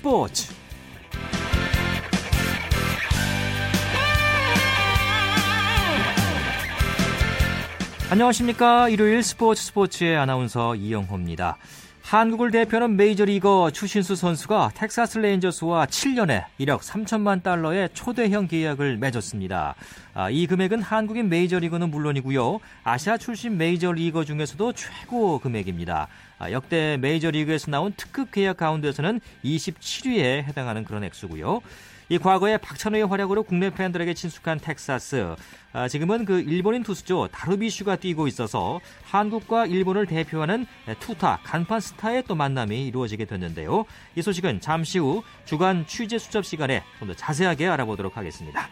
[0.00, 0.50] 스포츠
[8.10, 11.58] 안녕하십니까 일요일 스포츠 스포츠의 아나운서 이영호입니다.
[12.00, 19.74] 한국을 대표하는 메이저리거 추신수 선수가 텍사스 레인저스와 7년에 1억 3천만 달러의 초대형 계약을 맺었습니다.
[20.14, 22.58] 아, 이 금액은 한국인 메이저리거는 물론이고요.
[22.84, 26.08] 아시아 출신 메이저리거 중에서도 최고 금액입니다.
[26.40, 31.60] 아, 역대 메이저리그에서 나온 특급 계약 가운데서는 27위에 해당하는 그런 액수고요.
[32.08, 35.36] 이 과거에 박찬호의 활약으로 국내 팬들에게 친숙한 텍사스.
[35.74, 40.66] 아, 지금은 그 일본인 투수죠 다루비슈가 뛰고 있어서 한국과 일본을 대표하는
[40.98, 43.84] 투타 간판 스타의 또 만남이 이루어지게 됐는데요.
[44.16, 48.68] 이 소식은 잠시 후 주간 취재 수첩 시간에 좀 더 자세하게 알아보도록 하겠습니다.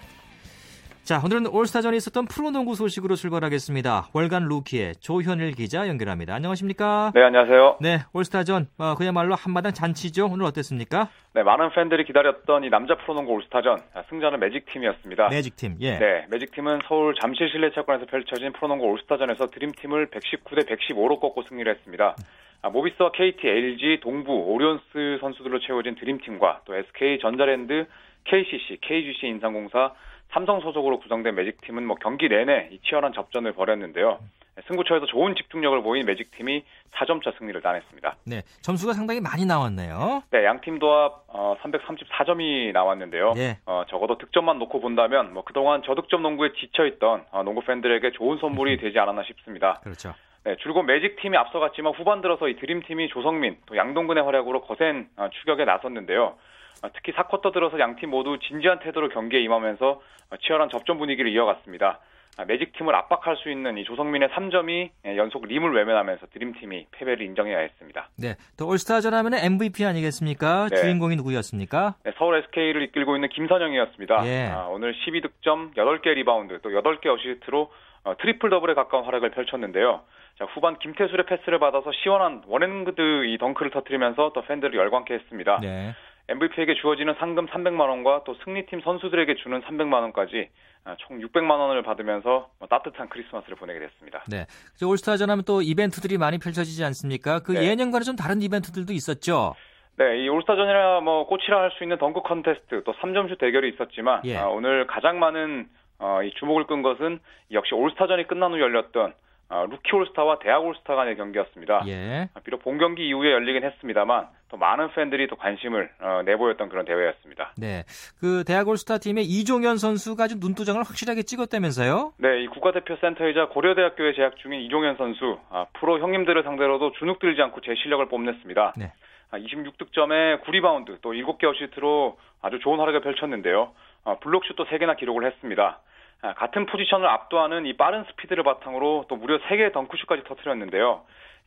[1.09, 4.09] 자, 오늘은 올스타전에 있었던 프로농구 소식으로 출발하겠습니다.
[4.13, 6.35] 월간 루키의 조현일 기자 연결합니다.
[6.35, 7.13] 안녕하십니까?
[7.15, 7.79] 네, 안녕하세요.
[7.81, 10.27] 네, 올스타전 어, 그야말로 한마당 잔치죠.
[10.27, 11.09] 오늘 어땠습니까?
[11.33, 13.79] 네, 많은 팬들이 기다렸던 이 남자 프로농구 올스타전
[14.11, 15.31] 승자는 매직팀이었습니다.
[15.31, 15.99] 매직팀, 예.
[15.99, 22.17] 네, 매직팀은 서울 잠실 실내 체육관에서 펼쳐진 프로농구 올스타전에서 드림팀을 119대 115로 꺾고 승리를 했습니다.
[22.61, 27.87] 아, 모비스와 KT, LG, 동부, 오리온스 선수들로 채워진 드림팀과 또 SK, 전자랜드,
[28.25, 29.93] KCC, KGC 인상공사,
[30.31, 34.19] 삼성 소속으로 구성된 매직팀은 뭐 경기 내내 치열한 접전을 벌였는데요.
[34.67, 38.17] 승부처에서 좋은 집중력을 보인 매직팀이 4점차 승리를 따냈습니다.
[38.27, 40.25] 네, 점수가 상당히 많이 나왔네요.
[40.31, 43.35] 네, 양팀 도합 어, 334점이 나왔는데요.
[43.35, 43.59] 네.
[43.67, 48.79] 어, 적어도 득점만 놓고 본다면 뭐 그동안 저득점 농구에 지쳐있던 어, 농구 팬들에게 좋은 선물이
[48.83, 49.81] 되지 않았나 싶습니다.
[49.83, 50.15] 그렇죠.
[50.45, 55.65] 네, 줄곧 매직팀이 앞서갔지만 후반 들어서 이 드림팀이 조성민, 또 양동근의 활약으로 거센 어, 추격에
[55.65, 56.35] 나섰는데요.
[56.83, 61.31] 어, 특히 4쿼터 들어서 양 팀 모두 진지한 태도로 경기에 임하면서 어, 치열한 접전 분위기를
[61.33, 62.01] 이어갔습니다.
[62.37, 67.59] 아, 매직팀을 압박할 수 있는 이 조성민의 3점이 예, 연속 림을 외면하면서 드림팀이 패배를 인정해야
[67.59, 68.09] 했습니다.
[68.17, 70.69] 네, 또 올스타전 하면 MVP 아니겠습니까?
[70.71, 70.77] 네.
[70.77, 71.97] 주인공이 누구였습니까?
[72.05, 74.25] 네, 서울 SK를 이끌고 있는 김선형이었습니다.
[74.27, 74.47] 예.
[74.55, 77.73] 아, 오늘 12득점, 8개 리바운드, 또 8개 어시스트로
[78.05, 80.03] 어, 트리플 더블에 가까운 활약을 펼쳤는데요.
[80.39, 85.59] 자, 후반 김태술의 패스를 받아서 시원한 one-hand 이 덩크를 터뜨리면서 또 팬들을 열광케 했습니다.
[85.61, 85.93] 네.
[86.29, 90.51] MVP에게 주어지는 상금 300만 원과 또 승리팀 선수들에게 주는 300만 원까지
[90.85, 94.23] 아, 총 600만 원을 받으면서 뭐 따뜻한 크리스마스를 보내게 됐습니다.
[94.29, 94.47] 네.
[94.85, 97.41] 올스타전 하면 또 이벤트들이 많이 펼쳐지지 않습니까?
[97.41, 97.65] 그 네.
[97.71, 99.55] 예년과는 좀 다른 이벤트들도 있었죠.
[99.97, 104.37] 네, 이 올스타전이라 뭐 꽃이라 할 수 있는 덩크 컨테스트 또 3점슛 대결이 있었지만 예.
[104.37, 105.67] 아, 오늘 가장 많은
[105.99, 107.19] 어, 이 주목을 끈 것은
[107.51, 109.13] 역시 올스타전이 끝난 후 열렸던
[109.51, 111.83] 어, 루키 올스타와 대학 올스타 간의 경기였습니다.
[111.87, 112.29] 예.
[112.45, 117.53] 비록 본 경기 이후에 열리긴 했습니다만 또 많은 팬들이 또 관심을 어, 내보였던 그런 대회였습니다.
[117.57, 117.85] 네,
[118.21, 122.13] 그 대학 올스타 팀의 이종현 선수가 아주 눈도장을 확실하게 찍었다면서요?
[122.19, 127.41] 네, 이 국가대표 센터이자 고려대학교에 재학 중인 이종현 선수 아, 프로 형님들을 상대로도 주눅 들지
[127.41, 128.75] 않고 제 실력을 뽐냈습니다.
[128.77, 128.93] 네.
[129.33, 133.73] 26득점에 아, 9리바운드 또 7개 어시스트로 아주 좋은 활약을 펼쳤는데요.
[134.05, 135.81] 어, 블록슛도 3개나 기록을 했습니다.
[136.21, 141.03] 아, 같은 포지션을 압도하는 이 빠른 스피드를 바탕으로 또 무려 3개의 덩크슛까지 터트렸는데요.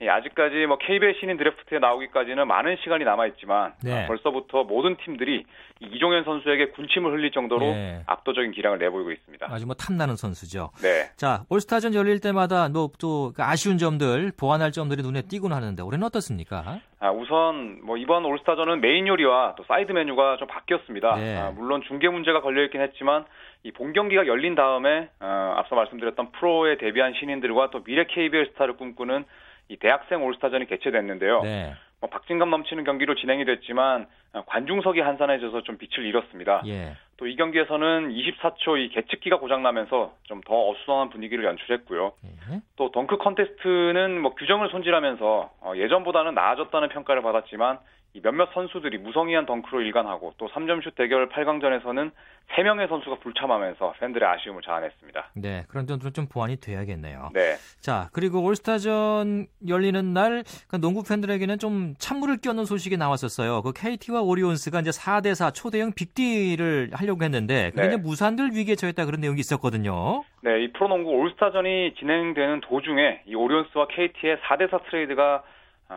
[0.10, 4.04] 아직까지 뭐 KBL 신인 드래프트에 나오기까지는 많은 시간이 남아 있지만 네.
[4.04, 5.44] 아, 벌써부터 모든 팀들이
[5.80, 8.04] 이종현 선수에게 군침을 흘릴 정도로 네.
[8.06, 9.48] 압도적인 기량을 내보이고 있습니다.
[9.50, 10.72] 아주 뭐 탐나는 선수죠.
[10.82, 11.10] 네.
[11.18, 16.80] 자 올스타전 열릴 때마다 뭐또 그 아쉬운 점들 보완할 점들이 눈에 띄곤 하는데 올해는 어떻습니까?
[17.00, 21.16] 아, 우선 뭐 이번 올스타전은 메인 요리와 또 사이드 메뉴가 좀 바뀌었습니다.
[21.16, 21.38] 네.
[21.38, 23.26] 아, 물론 중계 문제가 걸려 있긴 했지만
[23.64, 28.76] 이 본 경기가 열린 다음에 어, 앞서 말씀드렸던 프로에 데뷔한 신인들과 또 미래 KBL 스타를
[28.76, 29.24] 꿈꾸는
[29.72, 31.42] 이 대학생 올스타전이 개최됐는데요.
[31.44, 31.74] 네.
[32.02, 36.64] 뭐 박진감 넘치는 경기로 진행이 됐지만 어, 관중석이 한산해져서 좀 빛을 잃었습니다.
[36.66, 36.96] 예.
[37.18, 42.14] 또이 경기에서는 24초 이 계측기가 고장나면서 좀 더 어수선한 분위기를 연출했고요.
[42.26, 42.62] 예.
[42.76, 49.46] 또 덩크 컨테스트는 뭐 규정을 손질하면서 어, 예전보다는 나아졌다는 평가를 받았지만 이 몇몇 선수들이 무성의한
[49.46, 52.12] 덩크로 일관하고 또 3점슛 대결 8강전에서는
[52.56, 55.32] 3명의 선수가 불참하면서 팬들의 아쉬움을 자아냈습니다.
[55.36, 57.30] 네, 그런 점도 좀 보완이 돼야겠네요.
[57.34, 57.56] 네.
[57.80, 63.62] 자, 그리고 올스타전 열리는 날그 농구 팬들에게는 좀 찬물을 끼얹는 소식이 나왔었어요.
[63.62, 67.98] 그 KT와 오리온스가 이제 4대 4 초대형 빅딜을 하려고 했는데 그게 네.
[67.98, 70.24] 무산될 위기에 처했다 그런 내용이 있었거든요.
[70.42, 75.44] 네, 이 프로농구 올스타전이 진행되는 도중에 이 오리온스와 KT의 4대 4 트레이드가 아,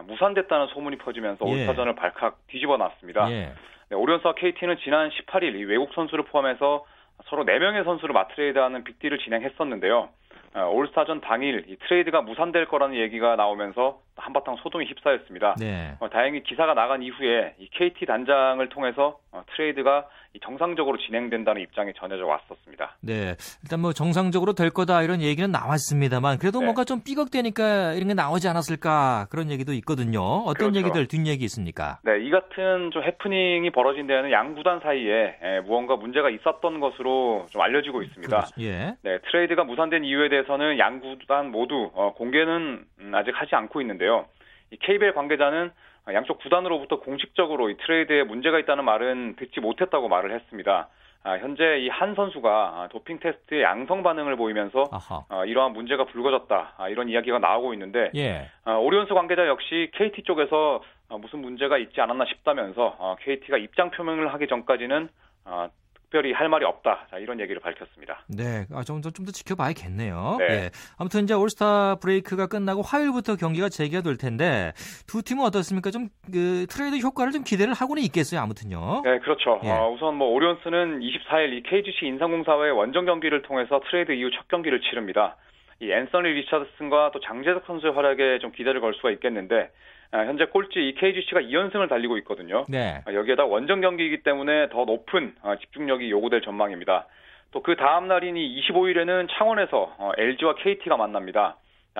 [0.03, 1.51] 무산됐다는 소문이 퍼지면서 예.
[1.51, 3.31] 올스타전을 발칵 뒤집어 놨습니다.
[3.31, 3.53] 예.
[3.91, 6.85] 네, 오리온스와 KT는 지난 18일 이 외국 선수를 포함해서
[7.27, 10.09] 서로 4명의 선수를 맞트레이드하는 빅딜을 진행했었는데요.
[10.55, 15.57] 어, 올스타전 당일 이 트레이드가 무산될 거라는 얘기가 나오면서 한바탕 소동에 휩싸였습니다.
[15.59, 15.97] 네.
[16.01, 20.09] 어, 다행히 기사가 나간 이후에 이 KT 단장을 통해서 어, 트레이드가
[20.43, 22.97] 정상적으로 진행된다는 입장이 전해져 왔었습니다.
[23.01, 26.65] 네, 일단 뭐 정상적으로 될 거다 이런 얘기는 나왔습니다만 그래도 네.
[26.65, 30.21] 뭔가 좀 삐걱대니까 이런 게 나오지 않았을까 그런 얘기도 있거든요.
[30.21, 30.79] 어떤 그렇죠.
[30.79, 31.99] 얘기들 뒷얘기 있습니까?
[32.03, 37.47] 네, 이 같은 좀 해프닝이 벌어진 데에는 양 구단 사이에 예, 무언가 문제가 있었던 것으로
[37.51, 38.37] 좀 알려지고 있습니다.
[38.37, 38.61] 그렇죠.
[38.61, 38.97] 예.
[39.03, 44.04] 네, 트레이드가 무산된 이유에 대해서는 양 구단 모두 어, 공개는 음, 아직 하지 않고 있는데
[44.05, 44.27] 요.
[44.71, 45.71] 이 KBL 관계자는
[46.13, 50.89] 양쪽 구단으로부터 공식적으로 이 트레이드에 문제가 있다는 말은 듣지 못했다고 말을 했습니다.
[51.27, 54.85] 아, 현재 이 한 선수가 아, 도핑 테스트에 양성 반응을 보이면서
[55.31, 58.51] 어, 이러한 문제가 불거졌다 아, 이런 이야기가 나오고 있는데 예.
[58.65, 63.91] 아, 오리온스 관계자 역시 KT 쪽에서 아, 무슨 문제가 있지 않았나 싶다면서 어, KT가 입장
[63.91, 65.09] 표명을 하기 전까지는
[65.47, 65.71] 아,
[66.15, 67.09] 특별히 할 말이 없다.
[67.11, 68.23] 자, 이런 얘기를 밝혔습니다.
[68.29, 70.37] 네, 아, 좀, 좀더 지켜봐야겠네요.
[70.39, 70.47] 네.
[70.47, 70.71] 네.
[70.97, 74.73] 아무튼 이제 올스타 브레이크가 끝나고 화요일부터 경기가 재개가 될 텐데
[75.09, 75.91] 두 팀은 어떻습니까?
[75.91, 78.41] 좀 그 트레이드 효과를 좀 기대를 하고는 있겠어요.
[78.41, 79.03] 아무튼요.
[79.05, 79.61] 네, 그렇죠.
[79.65, 79.71] 예.
[79.71, 84.81] 어, 우선 뭐 오리온스는 24일 이 KGC 인삼공사와의 원정 경기를 통해서 트레이드 이후 첫 경기를
[84.81, 85.37] 치릅니다.
[85.81, 89.69] 이 앤서니 리차드슨과 또 장재석 선수의 활약에 좀 기대를 걸 수가 있겠는데 아,
[90.19, 92.65] 현재 꼴찌 이 KGC가 2연승을 달리고 있거든요.
[92.69, 93.03] 네.
[93.07, 97.07] 아, 여기에다 원정 경기이기 때문에 더 높은 아, 집중력이 요구될 전망입니다.
[97.55, 101.57] 또 그 다음 날인 이 25일에는 창원에서 LG와 어, KT가 만납니다.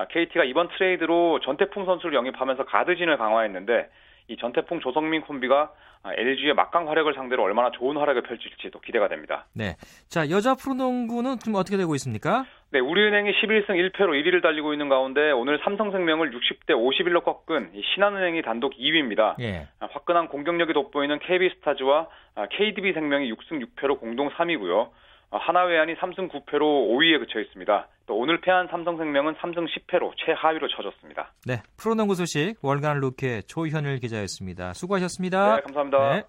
[0.09, 3.89] KT가 이번 트레이드로 전태풍 선수를 영입하면서 가드진을 강화했는데
[4.27, 5.71] 이 전태풍 조성민 콤비가
[6.05, 9.45] LG의 막강 활약을 상대로 얼마나 좋은 활약을 펼칠지도 기대가 됩니다.
[9.53, 9.75] 네.
[10.07, 12.45] 자, 여자 프로농구는 좀 어떻게 되고 있습니까?
[12.71, 18.73] 네, 우리은행이 11승 1패로 1위를 달리고 있는 가운데 오늘 삼성생명을 60대 51로 꺾은 신한은행이 단독
[18.77, 19.35] 2위입니다.
[19.39, 19.67] 예.
[19.79, 22.07] 화끈한 공격력이 돋보이는 KB스타즈와
[22.51, 24.89] KDB생명이 6승 6패로 공동 3위고요.
[25.31, 27.87] 하나회안이 3승 9패로 5위에 그쳐 있습니다.
[28.07, 31.33] 또 오늘 패한 삼성생명은 3승 10패로 최하위로 쳐졌습니다.
[31.45, 34.73] 네, 프로농구 소식 월간 루케 조현일 기자였습니다.
[34.73, 35.55] 수고하셨습니다.
[35.55, 36.13] 네, 감사합니다.
[36.15, 36.23] 네.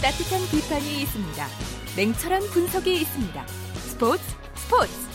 [0.00, 1.44] 따뜻한 비판이 있습니다.
[1.96, 3.46] 냉철한 분석이 있습니다.
[3.46, 4.22] 스포츠
[4.54, 5.07] 스포츠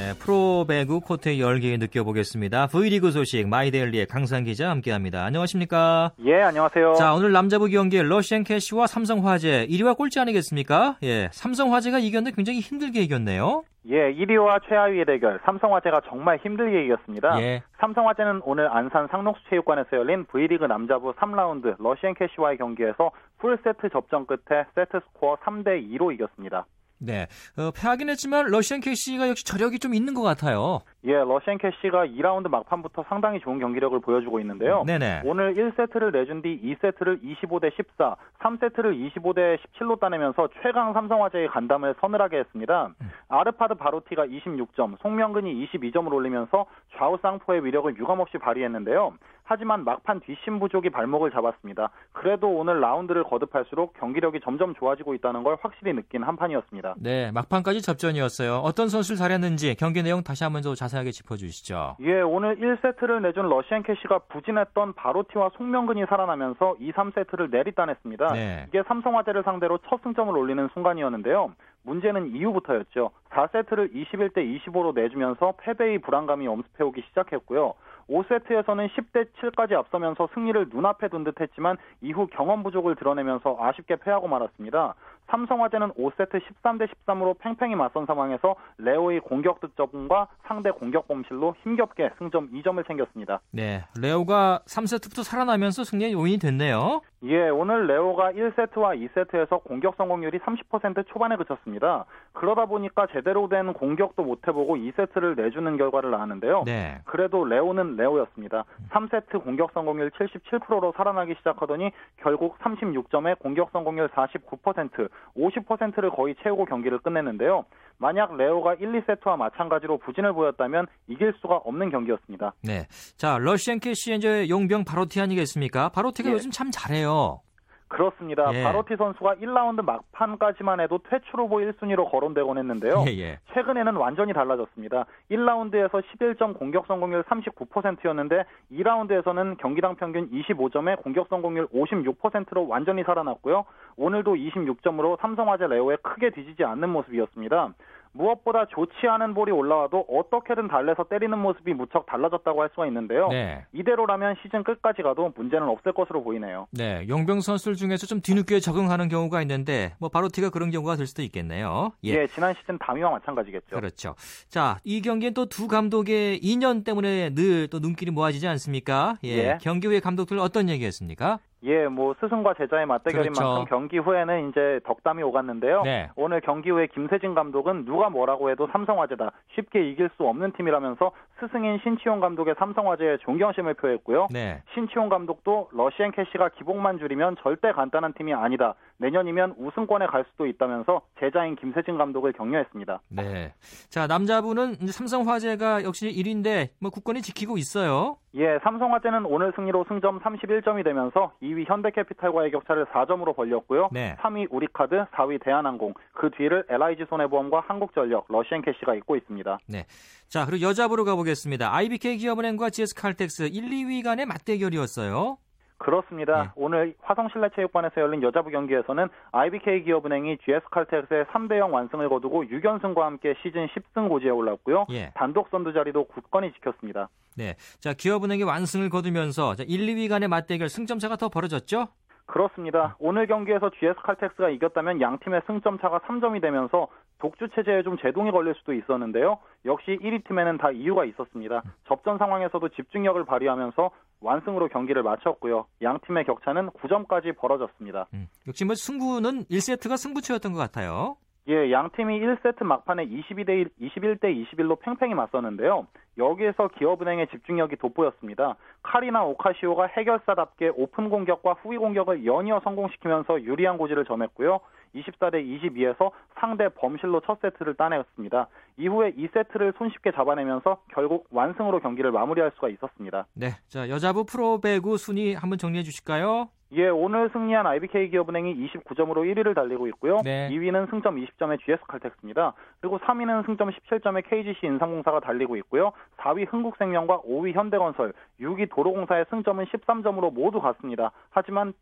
[0.00, 2.68] 네, 프로 배구 코트 열기 느껴보겠습니다.
[2.68, 5.26] V리그 소식 마이데일리의 강산 기자 함께합니다.
[5.26, 6.12] 안녕하십니까?
[6.24, 6.94] 예, 안녕하세요.
[6.94, 10.96] 자, 오늘 남자부 경기 러시앤캐시와 삼성화재 1위와 꼴찌 아니겠습니까?
[11.02, 13.62] 예, 삼성화재가 이겼는데 굉장히 힘들게 이겼네요.
[13.90, 17.38] 예, 1위와 최하위의 대결 삼성화재가 정말 힘들게 이겼습니다.
[17.42, 17.62] 예.
[17.80, 25.00] 삼성화재는 오늘 안산 상록수 체육관에서 열린 V리그 남자부 3라운드 러시앤캐시와의 경기에서 풀세트 접전 끝에 세트
[25.08, 26.64] 스코어 3대 2로 이겼습니다.
[27.02, 30.82] 네, 어, 패하긴 했지만 러시앤캐시가 역시 저력이 좀 있는 것 같아요.
[31.04, 34.84] 예, 러시앤캐시가 2라운드 막판부터 상당히 좋은 경기력을 보여주고 있는데요.
[34.84, 35.22] 네네.
[35.24, 42.40] 오늘 1세트를 내준 뒤 2세트를 25대 14, 3세트를 25대 17로 따내면서 최강 삼성화재의 간담을 서늘하게
[42.40, 42.92] 했습니다.
[43.00, 43.10] 음.
[43.28, 46.66] 아르파드 바로티가 26점, 송명근이 22점을 올리면서
[46.98, 49.14] 좌우 쌍포의 위력을 유감없이 발휘했는데요.
[49.44, 51.90] 하지만 막판 뒷심 부족이 발목을 잡았습니다.
[52.12, 56.94] 그래도 오늘 라운드를 거듭할수록 경기력이 점점 좋아지고 있다는 걸 확실히 느낀 한 판이었습니다.
[56.98, 58.58] 네, 막판까지 접전이었어요.
[58.58, 61.96] 어떤 선수를 잘했는지 경기 내용 다시 한번 더 자세 하게 짚어주시죠.
[62.00, 68.32] 예, 오늘 1세트를 내준 러시안 캐시가 부진했던 바로티와 송명근이 살아나면서 2, 3세트를 내리따냈습니다.
[68.32, 68.64] 네.
[68.68, 71.52] 이게 삼성화재를 상대로 첫 승점을 올리는 순간이었는데요.
[71.82, 73.10] 문제는 이후부터였죠.
[73.30, 77.74] 4세트를 21대 25로 내주면서 패배의 불안감이 엄습해오기 시작했고요.
[78.10, 84.94] 5세트에서는 10대 7까지 앞서면서 승리를 눈앞에 둔 듯했지만 이후 경험 부족을 드러내면서 아쉽게 패하고 말았습니다.
[85.30, 92.50] 삼성화재는 5세트 13대 13으로 팽팽히 맞선 상황에서 레오의 공격 득점과 상대 공격 범실로 힘겹게 승점
[92.52, 93.40] 2점을 챙겼습니다.
[93.50, 97.00] 네, 레오가 3세트부터 살아나면서 승리의 요인이 됐네요.
[97.22, 102.06] 예, 오늘 레오가 1세트와 2세트에서 공격 성공률이 30% 초반에 그쳤습니다.
[102.32, 106.62] 그러다 보니까 제대로 된 공격도 못 해보고 2세트를 내주는 결과를 낳았는데요.
[106.64, 106.98] 네.
[107.04, 108.64] 그래도 레오는 레오였습니다.
[108.90, 111.90] 3세트 공격 성공률 77%로 살아나기 시작하더니
[112.22, 117.66] 결국 36점에 공격 성공률 49%, 50%를 거의 채우고 경기를 끝냈는데요.
[118.00, 122.54] 만약 레오가 1, 2세트와 마찬가지로 부진을 보였다면 이길 수가 없는 경기였습니다.
[122.62, 122.86] 네.
[123.16, 125.90] 자, 러시앤캐시 이제 용병 바로티 아니겠습니까?
[125.90, 126.32] 바로티가 예.
[126.32, 127.42] 요즘 참 잘해요.
[127.90, 128.54] 그렇습니다.
[128.54, 128.62] 예.
[128.62, 133.04] 바로티 선수가 1라운드 막판까지만 해도 퇴출 후보 1순위로 거론되곤 했는데요.
[133.08, 133.38] 예, 예.
[133.52, 135.06] 최근에는 완전히 달라졌습니다.
[135.32, 143.64] 1라운드에서 11점 공격 성공률 39%였는데 2라운드에서는 경기당 평균 25점에 공격 성공률 56%로 완전히 살아났고요.
[143.96, 147.74] 오늘도 26점으로 삼성화재 레오에 크게 뒤지지 않는 모습이었습니다.
[148.12, 153.28] 무엇보다 좋지 않은 볼이 올라와도 어떻게든 달래서 때리는 모습이 무척 달라졌다고 할 수가 있는데요.
[153.28, 153.64] 네.
[153.72, 156.66] 이대로라면 시즌 끝까지 가도 문제는 없을 것으로 보이네요.
[156.72, 161.22] 네, 용병 선수들 중에서 좀 뒤늦게 적응하는 경우가 있는데 뭐 바로티가 그런 경우가 될 수도
[161.22, 161.92] 있겠네요.
[162.04, 163.76] 예, 예 지난 시즌 다미와 마찬가지겠죠.
[163.76, 164.14] 그렇죠.
[164.48, 169.16] 자, 이 경기엔 또 두 감독의 인연 때문에 늘 또 눈길이 모아지지 않습니까?
[169.24, 169.58] 예, 예.
[169.60, 171.38] 경기 후에 감독들 어떤 얘기했습니까?
[171.62, 173.42] 예, 뭐 스승과 제자의 맞대결인 그렇죠.
[173.42, 175.82] 만큼 경기 후에는 이제 덕담이 오갔는데요.
[175.82, 176.10] 네.
[176.16, 181.78] 오늘 경기 후에 김세진 감독은 누가 뭐라고 해도 삼성화재다 쉽게 이길 수 없는 팀이라면서 스승인
[181.82, 184.28] 신치용 감독의 삼성화재에 존경심을 표했고요.
[184.30, 184.62] 네.
[184.74, 188.74] 신치용 감독도 러시앤캐시가 기복만 줄이면 절대 간단한 팀이 아니다.
[189.00, 193.00] 내년이면 우승권에 갈 수도 있다면서 제자인 김세진 감독을 격려했습니다.
[193.08, 193.54] 네.
[193.88, 198.18] 자 남자분은 삼성화재가 역시 1위인데 뭐 국권이 지키고 있어요.
[198.34, 203.88] 예, 삼성화재는 오늘 승리로 승점 31점이 되면서 2위 현대캐피탈과의 격차를 4점으로 벌렸고요.
[203.90, 204.14] 네.
[204.20, 209.58] 3위 우리카드, 4위 대한항공, 그 뒤를 LIG 손해보험과 한국전력, 러시앤캐시가 잇고 있습니다.
[209.68, 209.86] 네.
[210.28, 211.74] 자, 그리고 여자부로 가보겠습니다.
[211.74, 215.38] IBK 기업은행과 GS칼텍스 1, 2위 간의 맞대결이었어요.
[215.80, 216.42] 그렇습니다.
[216.42, 216.48] 네.
[216.56, 223.66] 오늘 화성실내체육관에서 열린 여자부 경기에서는 IBK 기업은행이 GS칼텍스의 3대 0 완승을 거두고 6연승과 함께 시즌
[223.66, 224.86] 10승 고지에 올랐고요.
[224.90, 225.10] 예.
[225.14, 227.08] 단독 선두 자리도 굳건히 지켰습니다.
[227.34, 227.56] 네.
[227.80, 231.88] 자, 기업은행이 완승을 거두면서 1, 2위 간의 맞대결 승점차가 더 벌어졌죠?
[232.30, 232.96] 그렇습니다.
[232.98, 238.30] 오늘 경기에서 GS 칼텍스가 이겼다면 양 팀의 승점 차가 3점이 되면서 독주 체제에 좀 제동이
[238.30, 239.38] 걸릴 수도 있었는데요.
[239.66, 241.62] 역시 1위 팀에는 다 이유가 있었습니다.
[241.86, 245.66] 접전 상황에서도 집중력을 발휘하면서 완승으로 경기를 마쳤고요.
[245.82, 248.06] 양 팀의 격차는 9점까지 벌어졌습니다.
[248.14, 251.16] 음, 역시 뭐 승부는 1세트가 승부처였던 것 같아요.
[251.48, 255.86] 예, 양 팀이 1세트 막판에 22대 1, 21대 21로 팽팽히 맞섰는데요.
[256.18, 258.56] 여기에서 기업은행의 집중력이 돋보였습니다.
[258.82, 264.60] 카리나 오카시오가 해결사답게 오픈 공격과 후위 공격을 연이어 성공시키면서 유리한 고지를 점했고요.
[264.94, 268.48] 24대 22에서 상대 범실로 첫 세트를 따냈습니다.
[268.76, 273.26] 이후에 2세트를 손쉽게 잡아내면서 결국 완승으로 경기를 마무리할 수가 있었습니다.
[273.34, 276.48] 네, 자 여자부 프로배구 순위 한번 정리해 주실까요?
[276.72, 280.20] 예, 오늘 승리한 IBK 기업은행이 29점으로 1위를 달리고 있고요.
[280.22, 280.48] 네.
[280.50, 282.54] 2위는 승점 20점의 GS칼텍스입니다.
[282.80, 285.90] 그리고 3위는 승점 17점의 KGC 인삼공사가 달리고 있고요.
[286.18, 291.10] 4위 흥국생명과 5위 현대건설, 6위 도로공사의 승점은 13점으로 모두 같습니다.
[291.30, 291.72] 하지만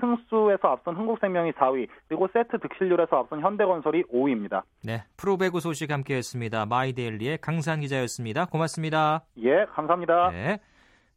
[0.00, 4.62] 승수에서 앞선 흥국생명이 4위, 그리고 세트 득실률에서 앞선 현대건설이 5위입니다.
[4.82, 6.66] 네, 프로배구 소식 함께했습니다.
[6.66, 8.46] 마이데일리의 강산 기자였습니다.
[8.46, 9.24] 고맙습니다.
[9.38, 10.30] 예, 감사합니다.
[10.30, 10.58] 네.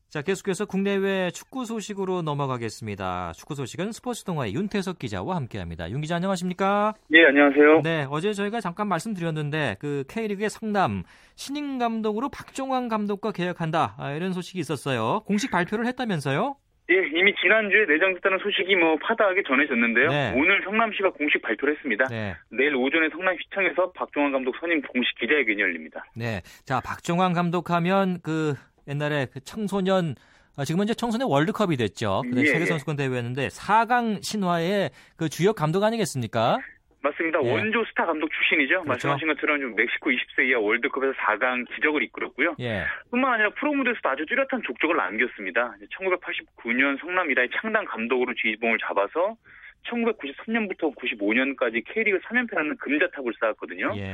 [0.09, 3.33] 자, 계속해서 국내외 축구 소식으로 넘어가겠습니다.
[3.35, 5.91] 축구 소식은 스포츠 동아의 윤태석 기자와 함께합니다.
[5.91, 6.93] 윤 기자 안녕하십니까?
[7.11, 7.81] 예, 안녕하세요.
[7.83, 11.03] 네, 어제 저희가 잠깐 말씀드렸는데 그 K리그의 성남
[11.35, 15.23] 신인 감독으로 박종환 감독과 계약한다 아, 이런 소식이 있었어요.
[15.25, 16.55] 공식 발표를 했다면서요?
[16.89, 20.09] 예, 이미 지난주에 내정됐다는 소식이 뭐 파다하게 전해졌는데요.
[20.09, 20.33] 네.
[20.35, 22.05] 오늘 성남시가 공식 발표를 했습니다.
[22.09, 22.35] 네.
[22.49, 26.05] 내일 오전에 성남시청에서 박종환 감독 선임 공식 기자회견이 열립니다.
[26.15, 26.41] 네.
[26.65, 28.53] 자, 박종환 감독하면 그
[28.87, 30.15] 옛날에 그 청소년
[30.55, 32.23] 아, 지금은 이제 청소년 월드컵이 됐죠.
[32.33, 36.57] 그 예, 세계 선수권 대회였는데 4강 신화의 그 주역 감독 아니겠습니까?
[37.01, 37.43] 맞습니다.
[37.43, 37.51] 예.
[37.51, 38.81] 원조 스타 감독 출신이죠.
[38.81, 38.87] 그렇죠.
[38.87, 42.55] 말씀하신 것처럼 멕시코 20세 이하 월드컵에서 4강 기적을 이끌었고요.
[42.59, 42.85] 예.
[43.11, 45.75] 뿐만 아니라 프로 무대에서도 아주 뚜렷한 족적을 남겼습니다.
[45.99, 49.35] 1989년 성남 이라의 창단 감독으로 지휘봉을 잡아서
[49.89, 53.93] 1993년부터 95년까지 K리그 3연패라는 금자탑을 쌓았거든요.
[53.97, 54.13] 예.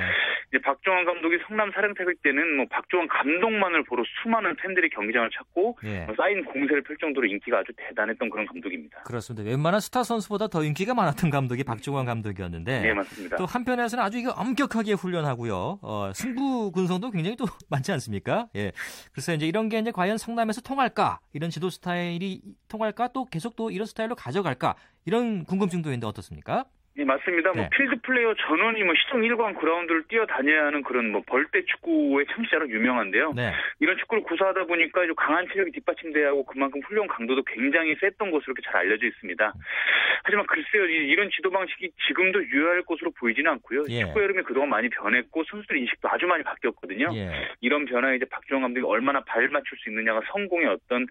[0.50, 6.06] 이제 박종환 감독이 성남 사령탑일 때는 뭐 박종환 감독만을 보러 수많은 팬들이 경기장을 찾고 예.
[6.06, 9.04] 뭐 쌓인 공세를 펼 정도로 인기가 아주 대단했던 그런 감독입니다.
[9.04, 9.50] 그렇습니다.
[9.50, 13.38] 웬만한 스타 선수보다 더 인기가 많았던 감독이 박종환 감독이었는데 네, 맞습니다.
[13.38, 15.80] 또 한편에서는 아주 이거 엄격하게 훈련하고요.
[15.82, 18.48] 어, 승부 군성도 굉장히 또 많지 않습니까?
[18.56, 18.72] 예.
[19.12, 21.20] 그래서 이제 이런 게 이제 과연 성남에서 통할까?
[21.34, 23.10] 이런 지도 스타일이 통할까?
[23.10, 24.76] 또 계속 또 이런 스타일로 가져갈까?
[25.06, 26.66] 이런 궁금증도 있는데 어떻습니까?
[26.96, 27.50] 네, 맞습니다.
[27.50, 27.62] 뭐 네.
[27.62, 32.70] 뭐 필드 플레이어 전원이 뭐 시청 일관 그라운드를 뛰어다녀야 하는 그런 뭐 벌떼 축구의 창시자로
[32.70, 33.34] 유명한데요.
[33.36, 33.52] 네.
[33.80, 38.62] 이런 축구를 구사하다 보니까 강한 체력이 뒷받침돼야 하고 그만큼 훈련 강도도 굉장히 셌던 것으로 이렇게
[38.64, 39.54] 잘 알려져 있습니다.
[40.24, 43.86] 하지만 글쎄요, 이런 지도 방식이 지금도 유효할 것으로 보이지는 않고요.
[43.90, 44.02] 예.
[44.02, 47.10] 축구 여름에 그동안 많이 변했고 선수들 인식도 아주 많이 바뀌었거든요.
[47.16, 47.50] 예.
[47.62, 51.08] 이런 변화에 이제 박주영 감독이 얼마나 발 맞출 수 있느냐가 성공의 어떤 어,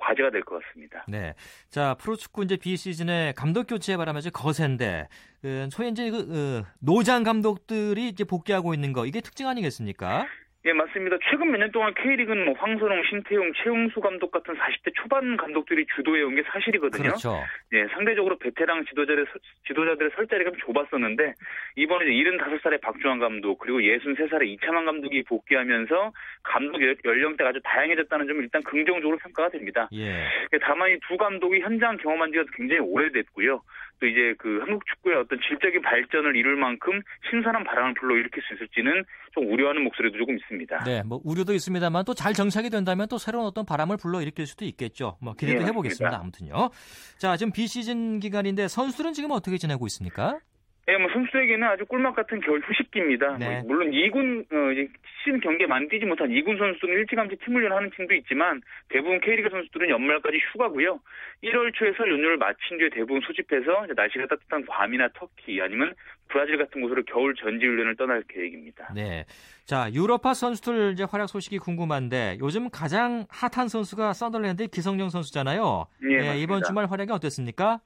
[0.00, 1.04] 과제가 될 것 같습니다.
[1.08, 1.34] 네.
[1.68, 5.08] 자, 프로축구 이제 비시즌에 감독 교체에 바라면서 거센데,
[5.42, 10.26] 그, 소위 이제 그, 그, 노장 감독들이 이제 복귀하고 있는 거, 이게 특징 아니겠습니까?
[10.66, 11.16] 예, 맞습니다.
[11.30, 16.34] 최근 몇 년 동안 K리그는 뭐 황선홍, 신태용, 최웅수 감독 같은 40대 초반 감독들이 주도해온
[16.34, 17.04] 게 사실이거든요.
[17.04, 17.40] 그렇죠.
[17.72, 19.26] 예, 상대적으로 베테랑 지도자들,
[19.66, 21.34] 지도자들의 설 자리가 좀 좁았었는데,
[21.76, 28.42] 이번에 이제 75살의 박주환 감독, 그리고 63살의 이창환 감독이 복귀하면서 감독 연령대가 아주 다양해졌다는 점을
[28.42, 29.88] 일단 긍정적으로 평가가 됩니다.
[29.92, 30.26] 예.
[30.52, 33.62] 예 다만 이 두 감독이 현장 경험한 지가 굉장히 오래됐고요.
[34.00, 37.00] 또 이제 그 한국 축구의 어떤 질적인 발전을 이룰 만큼
[37.30, 40.84] 신선한 바람을 불러일으킬 수 있을지는 좀 우려하는 목소리도 조금 있습니다.
[40.84, 45.16] 네, 뭐 우려도 있습니다만 또 잘 정착이 된다면 또 새로운 어떤 바람을 불러일으킬 수도 있겠죠.
[45.20, 46.18] 뭐 기대도 네, 해보겠습니다.
[46.18, 46.70] 아무튼요.
[47.18, 50.38] 자, 지금 비시즌 기간인데 선수들은 지금 어떻게 지내고 있습니까?
[50.86, 53.38] 네, 뭐 선수에게는 아주 꿀맛 같은 겨울 휴식기입니다.
[53.38, 53.60] 네.
[53.62, 54.88] 뭐 물론 2군 어,
[55.18, 59.90] 시즌 경기에 많이 뛰지 못한 2군 선수는 일찌감치 팀 훈련하는 팀도 있지만 대부분 K리그 선수들은
[59.90, 61.00] 연말까지 휴가고요.
[61.42, 65.92] 1월 초에 설 연휴를 마친 뒤에 대부분 소집해서 날씨가 따뜻한 괌이나 터키 아니면
[66.28, 68.92] 브라질 같은 곳으로 겨울 전지 훈련을 떠날 계획입니다.
[68.94, 69.24] 네.
[69.64, 75.86] 자, 유럽파 선수들 이제 활약 소식이 궁금한데 요즘 가장 핫한 선수가 썬더랜드의 기성용 선수잖아요.
[76.10, 77.80] 예, 네, 이번 주말 활약이 어땠습니까?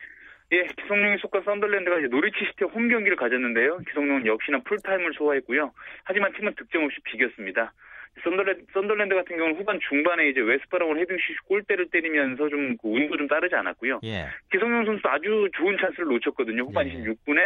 [0.53, 3.79] 예, 기성용이 속한 썬더랜드가 이제 노리치 시티 홈 경기를 가졌는데요.
[3.79, 5.73] 기성용은 역시나 풀타임을 소화했고요.
[6.05, 7.73] 하지만 팀은 득점 없이 비겼습니다.
[8.25, 13.17] 썬더랜드, 썬더랜드 같은 경우는 후반 중반에 이제 웨스 브라운 헤딩슛 골대를 때리면서 좀 그 운도
[13.17, 14.01] 좀 따르지 않았고요.
[14.05, 14.27] 예.
[14.53, 16.63] 기성용 선수 아주 좋은 찬스를 놓쳤거든요.
[16.65, 16.93] 후반 예.
[16.95, 17.41] 26분에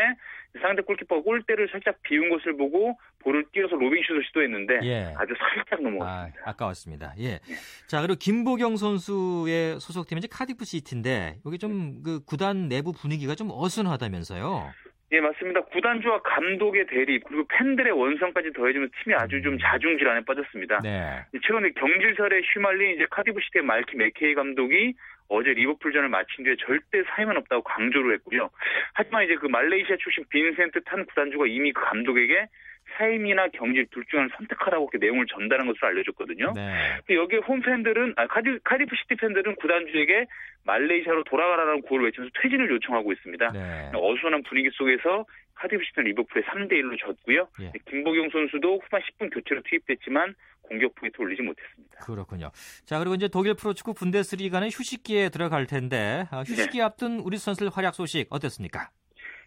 [0.61, 5.14] 상대 골키퍼가 골대를 살짝 비운 것을 보고 볼을 띄워서 로빙슛을 시도했는데 예.
[5.16, 6.40] 아주 살짝 넘어갔습니다.
[6.45, 7.14] 아, 아까웠습니다.
[7.19, 7.25] 예.
[7.25, 7.40] 예.
[7.88, 13.49] 자 그리고 김보경 선수의 소속팀이 이제 카디프 시티인데 여기 좀 그 구단 내부 분위기가 좀
[13.50, 14.71] 어수선하다면서요.
[15.14, 15.61] 예, 맞습니다.
[15.61, 19.59] 구단주와 감독의 대립 그리고 팬들의 원성까지 더해지면서 팀이 아주 좀 음.
[19.61, 20.80] 자중지란에 빠졌습니다.
[20.83, 21.23] 네.
[21.40, 24.94] 최근에 경질설에 휘말린 이제 카디프 시티 말키 맥케이 감독이
[25.28, 28.50] 어제 리버풀전을 마친 뒤에 절대 사임은 없다고 강조를 했고요.
[28.92, 32.49] 하지만 이제 그 말레이시아 출신 빈센트 탄 구단주가 이미 그 감독에게
[32.96, 36.52] 사임이나 경질 둘 중 하나를 선택하라고 그 내용을 전달한 것으로 알려졌거든요.
[36.54, 36.98] 네.
[37.08, 40.26] 여기에 홈 팬들은 아, 카디, 카디프 시티 팬들은 구단주에게
[40.64, 43.52] 말레이시아로 돌아가라는 구호를 외치면서 퇴진을 요청하고 있습니다.
[43.52, 43.90] 네.
[43.94, 45.24] 어수선한 분위기 속에서
[45.54, 47.48] 카디프 시티는 리버풀에 3대 1로 졌고요.
[47.60, 47.72] 예.
[47.90, 51.98] 김보경 선수도 후반 10분 교체로 투입됐지만 공격 포인트 올리지 못했습니다.
[52.04, 52.50] 그렇군요.
[52.84, 56.82] 자 그리고 이제 독일 프로축구 분데스리가는 휴식기에 들어갈 텐데 아, 휴식기 네.
[56.84, 58.88] 앞둔 우리 선수들 활약 소식 어땠습니까?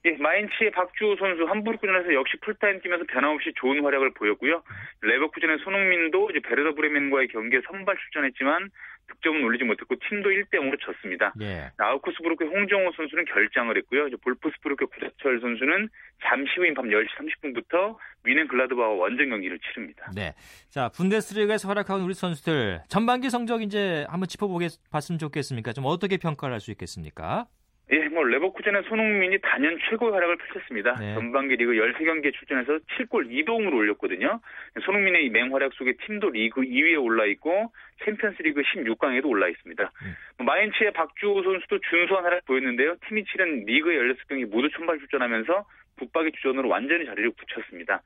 [0.07, 4.63] 예, 마인츠의 박주호 선수 함부르크전에서 역시 풀타임 뛰면서 변함없이 좋은 활약을 보였고요.
[5.01, 8.69] 레버쿠젠의 손흥민도 이제 베르더 브레멘과의 경기에 선발 출전했지만
[9.07, 11.33] 득점은 올리지 못했고 팀도 1대 0으로 졌습니다.
[11.41, 11.71] 예.
[11.77, 14.09] 아우크스부르크의 홍정호 선수는 결장을 했고요.
[14.21, 15.89] 볼프스부르크의 구자철 선수는
[16.23, 20.11] 잠시 후인 밤 10시 30분부터 위넨 글라드바와 원정 경기를 치릅니다.
[20.13, 20.33] 네.
[20.69, 25.71] 자, 분데스리가에서 활약한 우리 선수들 전반기 성적 이제 한번 짚어보겠 봤으면 좋겠습니까?
[25.73, 27.45] 좀 어떻게 평가를 할 수 있겠습니까?
[27.89, 30.95] 예, 뭐 레버쿠젠의 손흥민이 단연 최고의 활약을 펼쳤습니다.
[30.99, 31.13] 네.
[31.13, 34.41] 전반기 리그 13경기에 출전해서 7골 2도움을 올렸거든요.
[34.83, 37.71] 손흥민의 이 맹활약 속에 팀도 리그 2위에 올라 있고
[38.03, 39.83] 챔피언스리그 16강에도 올라 있습니다.
[39.83, 40.45] 음.
[40.45, 42.95] 마인츠의 박주호 선수도 준수한 활약 보였는데요.
[43.07, 45.65] 팀이 치른 리그 16경기 모두 선발 출전하면서
[45.97, 48.01] 붙박이 주전으로 완전히 자리를 붙였습니다.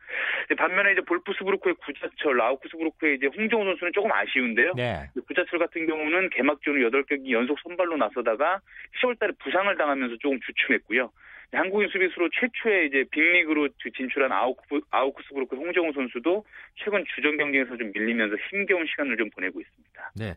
[0.58, 4.74] 반면에 이제 볼프스부르크의 구자철, 라우크스부르크의 이제 홍정호 선수는 조금 아쉬운데요.
[4.76, 5.10] 네.
[5.28, 8.60] 구자철 같은 경우는 개막전 후 8경기 연속 선발로 나서다가
[9.02, 11.12] 10월달에 부상을 당하면서 조금 주춤했고요.
[11.54, 16.46] 한국인 수비수로 최초의 이제 빅리그로 진출한 아우크, 아우크스부르크 홍정호 선수도
[16.78, 20.12] 최근 주전 경기에서 좀 밀리면서 힘겨운 시간을 좀 보내고 있습니다.
[20.16, 20.36] 네.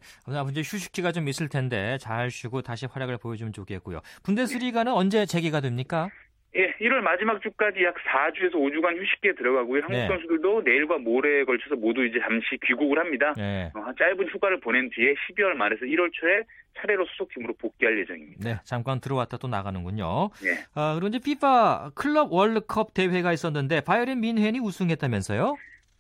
[0.51, 4.01] 이제 휴식기가 좀 있을 텐데 잘 쉬고 다시 활약을 보여주면 좋겠고요.
[4.25, 6.09] 분데스리가는 언제 재개가 됩니까?
[6.57, 9.83] 예, 1월 마지막 주까지 약 4주에서 5주간 휴식기에 들어가고요.
[9.83, 10.07] 한국 네.
[10.07, 13.35] 선수들도 내일과 모레에 걸쳐서 모두 이제 잠시 귀국을 합니다.
[13.37, 13.73] 네.
[13.75, 16.43] 어, 짧은 휴가를 보낸 뒤에 12월 말에서 1월 초에
[16.79, 18.49] 차례로 소속팀으로 복귀할 예정입니다.
[18.49, 20.31] 네, 잠깐 들어왔다 또 나가는군요.
[20.43, 20.51] 네.
[20.75, 25.57] 아, 그리고 이제 피파 클럽 월드컵 대회가 있었는데 바이에른 민헨이 우승했다면서요?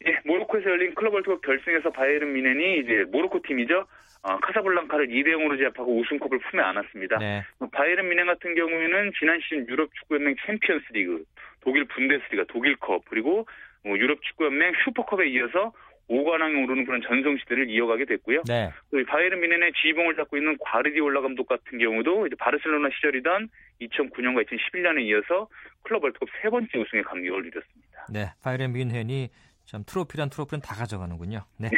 [0.06, 3.86] 예, 모로코에서 열린 클럽 월드컵 결승에서 바이에른 뮌헨이 이제 모로코 팀이죠.
[4.24, 7.18] 어, 카사블랑카를 2대 0으로 제압하고 우승컵을 품에 안았습니다.
[7.18, 7.44] 네.
[7.58, 11.24] 뭐 바이에른 뮌헨 같은 경우에는 지난 시즌 유럽 축구연맹 챔피언스 리그,
[11.60, 13.46] 독일 분데스리가, 독일컵, 그리고
[13.84, 15.72] 뭐 유럽 축구연맹 슈퍼컵에 이어서
[16.08, 18.42] 5관왕에 오르는 그런 전성 시대를 이어가게 됐고요.
[18.48, 18.70] 네.
[18.90, 23.48] 또 바이에른 뮌헨의 지휘봉을 잡고 있는 과르디올라 감독 같은 경우도 이제 바르셀로나 시절이던
[23.82, 25.48] 2009년과 2011년에 이어서
[25.82, 28.06] 클럽 월드컵 세 번째 우승의 감격을 이뤘습니다.
[28.10, 29.28] 네, 바이에른 미넨이
[29.64, 31.44] 참 트로피란 트로피는 다 가져가는군요.
[31.58, 31.70] 네.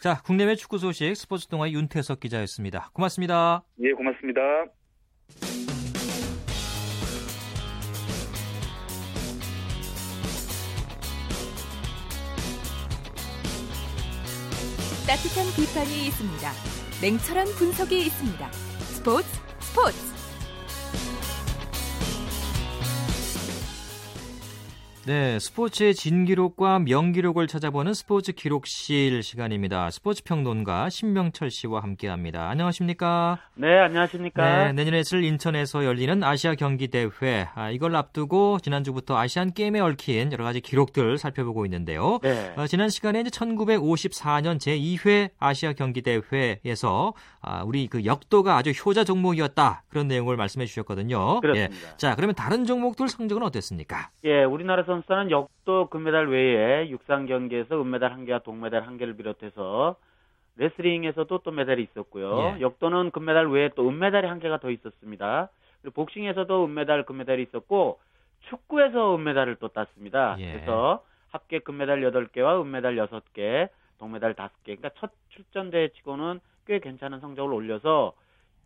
[0.00, 2.90] 자, 국내외 축구 소식 스포츠 동아의 윤태석 기자였습니다.
[2.92, 3.64] 고맙습니다.
[3.80, 4.40] 예, 고맙습니다.
[15.06, 16.50] 따뜻한 비판이 있습니다.
[17.02, 18.52] 냉철한 분석이 있습니다.
[18.52, 19.28] 스포츠
[19.60, 20.11] 스포츠
[25.04, 29.90] 네, 스포츠의 진기록과 명기록을 찾아보는 스포츠 기록실 시간입니다.
[29.90, 32.48] 스포츠 평론가 신명철 씨와 함께합니다.
[32.48, 33.40] 안녕하십니까?
[33.56, 34.66] 네, 안녕하십니까?
[34.66, 37.48] 네, 내년에 있을 인천에서 열리는 아시아 경기 대회.
[37.56, 42.20] 아, 이걸 앞두고 지난주부터 아시안 게임에 얽힌 여러 가지 기록들 살펴보고 있는데요.
[42.22, 42.54] 네.
[42.56, 48.70] 어, 지난 시간에 이제 1954년 제 2회 아시아 경기 대회에서 아, 우리 그 역도가 아주
[48.70, 51.40] 효자 종목이었다 그런 내용을 말씀해 주셨거든요.
[51.40, 51.74] 그렇습니다.
[51.74, 51.96] 예.
[51.96, 54.10] 자, 그러면 다른 종목들 성적은 어땠습니까?
[54.24, 59.96] 예, 우리나라 선수는 역도 금메달 외에 육상 경기에서 은메달 한 개와 동메달 한 개를 비롯해서
[60.56, 62.56] 레슬링에서도 또 메달이 있었고요.
[62.56, 62.60] 예.
[62.60, 65.48] 역도는 금메달 외에 또 은메달이 한 개가 더 있었습니다.
[65.80, 68.00] 그리고 복싱에서도 은메달, 금메달이 있었고
[68.48, 70.36] 축구에서 은메달을 또 땄습니다.
[70.38, 70.52] 예.
[70.52, 74.76] 그래서 합계 금메달 8개와 은메달 6개, 동메달 5개.
[74.76, 78.12] 그러니까 첫 출전 대회 치고는 꽤 괜찮은 성적을 올려서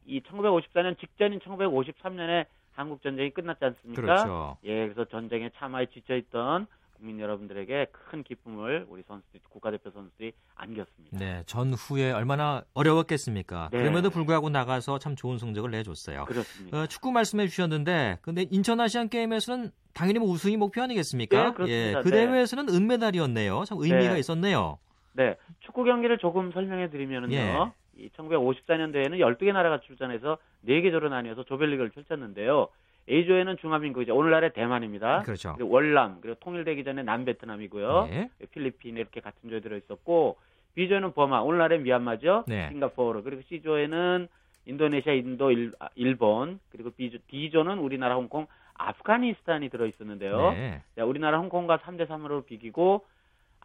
[0.07, 4.03] 이 1954년 직전인 1953년에 한국 전쟁이 끝났지 않습니까?
[4.03, 4.57] 그렇죠.
[4.65, 11.19] 예, 그래서 전쟁에 참아에 지쳐있던 국민 여러분들에게 큰 기쁨을 우리 선수들, 국가대표 선수들이 안겼습니다.
[11.19, 13.69] 네, 전후에 얼마나 어려웠겠습니까?
[13.73, 13.79] 네.
[13.79, 16.25] 그럼에도 불구하고 나가서 참 좋은 성적을 내줬어요.
[16.25, 16.79] 그렇습니다.
[16.79, 21.37] 어, 축구 말씀해 주셨는데, 근데 인천 아시안 게임에서는 당연히 뭐 우승이 목표 아니겠습니까?
[21.45, 21.99] 네, 그렇습니다.
[21.99, 22.27] 예, 그 네.
[22.27, 23.65] 대회에서는 은메달이었네요.
[23.65, 24.19] 참 의미가 네.
[24.19, 24.79] 있었네요.
[25.13, 27.35] 네, 축구 경기를 조금 설명해 드리면은요.
[27.35, 27.73] 예.
[27.99, 32.69] 이 1954년도에는 12개 나라가 출전해서 4개 조로 나뉘어서 조별리그를 펼쳤는데요.
[33.09, 34.17] A조에는 중화민국이죠.
[34.17, 35.23] 오늘날의 대만입니다.
[35.23, 35.55] 그렇죠.
[35.55, 38.07] 그리고 월남, 그리고 통일되기 전에 남베트남이고요.
[38.11, 38.31] 네.
[38.51, 40.37] 필리핀 이렇게 같은 조에 들어 있었고
[40.75, 42.45] B조에는 버마, 오늘날의 미얀마죠.
[42.49, 42.69] 네.
[42.71, 44.29] 싱가포르, 그리고 C조에는
[44.67, 50.51] 인도네시아, 인도, 일, 아, 본 그리고 B조, D조는 우리나라, 홍콩, 아프가니스탄이 들어 있었는데요.
[50.51, 50.83] 네.
[51.03, 53.07] 우리나라 홍콩과 3대 3으로 비기고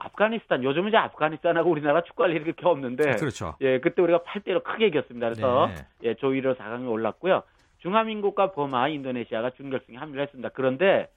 [0.05, 3.55] 아프가니스탄 요즘은 이제 아프가니스탄하고 우리나라 축구할 일이 그렇게 없는데 그렇죠.
[3.61, 5.29] 예 그때 우리가 8대로 크게 이겼습니다.
[5.29, 6.09] 그래서 네.
[6.09, 7.43] 예 조이로 4강에 올랐고요.
[7.79, 10.49] 중화민국과 버마, 인도네시아가 준결승에 합류를 했습니다.
[10.53, 11.09] 그런데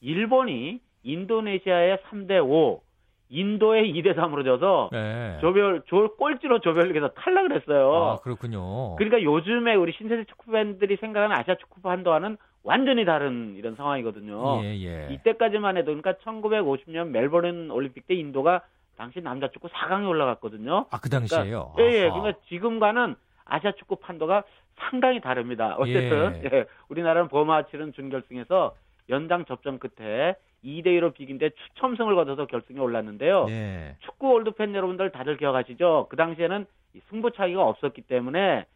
[0.00, 2.80] 일본이 인도네시아의 3대 5,
[3.28, 5.38] 인도의 2대 3으로 져서 네.
[5.40, 7.94] 조별 조 꼴찌로 조별리그에서 탈락을 했어요.
[7.94, 8.96] 아, 그렇군요.
[8.96, 14.62] 그러니까 요즘에 우리 신세대 축구 팬들이 생각하는 아시아 축구 판도와는 완전히 다른 이런 상황이거든요.
[14.62, 15.08] 예, 예.
[15.14, 18.62] 이때까지만 해도 그러니까 1950년 멜버른 올림픽 때 인도가
[18.96, 20.86] 당시 남자 축구 4강에 올라갔거든요.
[20.90, 21.72] 아, 그 당시에요?
[21.74, 22.10] 그러니까, 예, 예.
[22.10, 24.44] 그러니까 지금과는 아시아 축구 판도가
[24.76, 25.76] 상당히 다릅니다.
[25.78, 26.50] 어쨌든 예.
[26.52, 26.64] 예.
[26.88, 28.74] 우리나라는 버마와 치른 준결승에서
[29.08, 33.46] 연장 접전 끝에 2대 2로 비긴 데 추첨승을 거둬서 결승에 올랐는데요.
[33.48, 33.96] 예.
[34.00, 36.06] 축구 올드 팬 여러분들 다들 기억하시죠?
[36.08, 36.66] 그 당시에는
[37.10, 38.66] 승부차기가 없었기 때문에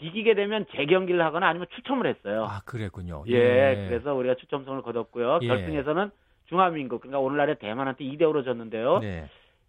[0.00, 2.46] 비기게 되면 재경기를 하거나 아니면 추첨을 했어요.
[2.48, 3.24] 아, 그랬군요.
[3.28, 3.34] 예.
[3.34, 5.40] 예 그래서 우리가 추첨승을 거뒀고요.
[5.42, 5.46] 예.
[5.46, 6.10] 결승에서는
[6.46, 8.98] 중화민국, 그러니까 오늘날의 대만한테 2대 5로 졌는데요.
[8.98, 9.28] 네.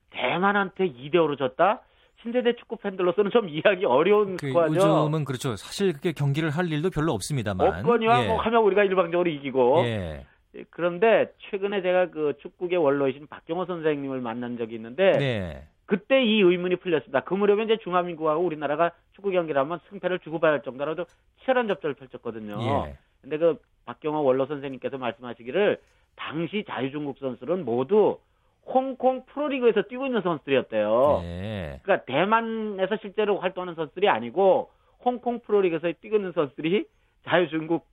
[0.10, 1.82] 대만한테 2대 5로 졌다?
[2.22, 4.76] 신세대 축구 팬들로서는 좀 이해하기 어려운 그, 스코어죠.
[4.76, 5.56] 요즘은 그렇죠.
[5.56, 7.68] 사실 그렇게 경기를 할 일도 별로 없습니다만.
[7.68, 8.28] 없거니와 예.
[8.28, 9.84] 뭐 하면 우리가 일방적으로 이기고.
[9.86, 10.26] 예.
[10.56, 10.64] 예.
[10.70, 15.68] 그런데 최근에 제가 그 축구계 원로이신 박경호 선생님을 만난 적이 있는데 네.
[15.92, 17.20] 그때 이 의문이 풀렸습니다.
[17.26, 21.04] 그 무렵에 이제 중화민국하고 우리나라가 축구 경기를 하면 승패를 주고받을 야 정도로도
[21.44, 22.86] 치열한 접전을 펼쳤거든요.
[22.88, 22.98] 예.
[23.20, 25.82] 근데 그 박경호 원로 선생님께서 말씀하시기를
[26.16, 28.20] 당시 자유중국 선수는 모두
[28.64, 31.20] 홍콩 프로리그에서 뛰고 있는 선수들이었대요.
[31.24, 31.82] 네.
[31.84, 34.70] 그러니까 대만에서 실제로 활동하는 선수들이 아니고
[35.04, 36.86] 홍콩 프로리그에서 뛰고 있는 선수들이
[37.26, 37.86] 자유중국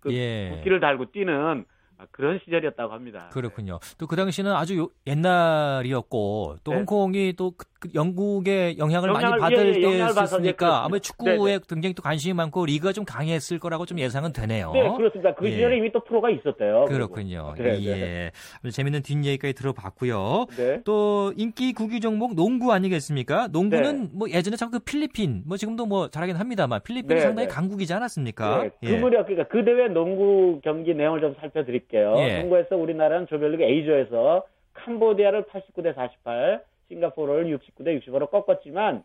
[0.00, 0.50] 그 예.
[0.50, 1.64] 국기를 달고 뛰는 아,
[2.10, 3.28] 그런 시절이었다고 합니다.
[3.32, 3.78] 그렇군요.
[3.98, 6.76] 또 그 당시는 아주 옛날이었고 또 네.
[6.78, 11.58] 홍콩이 또 그, 그 영국의 영향을, 영향을, 많이 받을 예, 예, 때였으니까 아무래도 축구에 네,
[11.58, 11.58] 네.
[11.68, 14.72] 굉장히 또 관심이 많고 리그가 좀 강했을 거라고 좀 예상은 되네요.
[14.72, 15.34] 네, 그렇습니다.
[15.34, 15.52] 그 예.
[15.52, 16.86] 시절에 이미 또 프로가 있었대요.
[16.86, 17.54] 그렇군요.
[17.56, 18.30] 네, 네, 예.
[18.62, 18.70] 네.
[18.70, 20.46] 재밌는 뒷얘기까지 들어봤고요.
[20.56, 20.80] 네.
[20.84, 23.48] 또 인기 구기 종목 농구 아니겠습니까?
[23.48, 28.62] 농구는 뭐 예전에 참 그 필리핀 뭐 지금도 뭐 잘하긴 합니다만 필리핀이 상당히 강국이지 않았습니까?
[28.62, 28.70] 네.
[28.80, 31.84] 그 무렵 그러니까 그 대회 농구 경기 내용을 좀 살펴드릴게요.
[31.84, 32.14] 드릴게요.
[32.18, 32.40] 예.
[32.40, 34.44] 농구에서 우리나라는 조별리그 A조에서
[34.74, 36.62] 캄보디아를 89대 48,
[36.94, 39.02] 싱가포르를 69대 65로 꺾었지만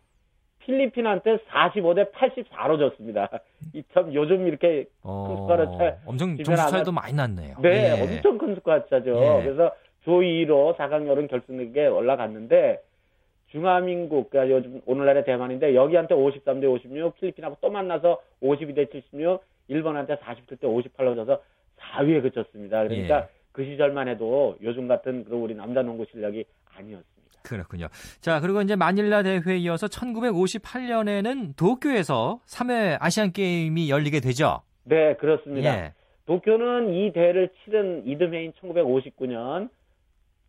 [0.60, 3.30] 필리핀한테 45대 84로 졌습니다.
[3.74, 7.56] 이참 요즘 이렇게 어, 큰 스코어 차 엄청 점수 차이도 많이 났네요.
[7.62, 8.02] 네, 예.
[8.02, 9.12] 엄청 큰 스코어 차죠.
[9.16, 9.44] 예.
[9.44, 9.74] 그래서
[10.04, 12.82] 조 2로 4강 여름 결승에 올라갔는데
[13.52, 20.62] 중화민국, 그러니까 요즘 오늘날의 대만인데 여기한테 53대 56, 필리핀하고 또 만나서 52대 76, 일본한테 47대
[20.62, 21.42] 58로 져서
[21.80, 22.84] 4위에 그쳤습니다.
[22.84, 23.28] 그러니까 예.
[23.52, 27.19] 그 시절만 해도 요즘 같은 그 우리 남자 농구 실력이 아니었습니다.
[27.44, 27.88] 그렇군요.
[28.22, 34.62] 자, 그리고 이제 마닐라 대회에 이어서 1958년에는 도쿄에서 3회 아시안 게임이 열리게 되죠.
[34.84, 35.70] 네, 그렇습니다.
[35.70, 35.94] 예.
[36.26, 39.70] 도쿄는 이 대회를 치른 이듬해인 1959년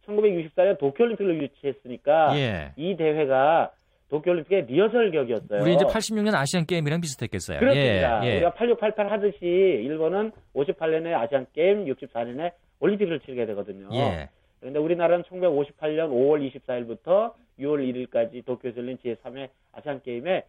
[0.07, 2.73] 1964년 도쿄올림픽을 유치했으니까 예.
[2.77, 3.71] 이 대회가
[4.11, 5.63] 도쿄올림픽의 리허설 격이었어요.
[5.63, 7.61] 우리 이제 86년 아시안 게임이랑 비슷했겠어요.
[7.61, 8.25] 그렇습니다.
[8.25, 8.35] 예, 예.
[8.37, 12.51] 우리가 8688 하듯이 일본은 58년에 아시안 게임, 64년에
[12.81, 13.89] 올림픽을 치르게 되거든요.
[13.93, 14.29] 예.
[14.61, 20.45] 그런데 우리나라는 1958년 5월 24일부터 6월 1일까지 도쿄에서 열린 제3회 아시안 게임에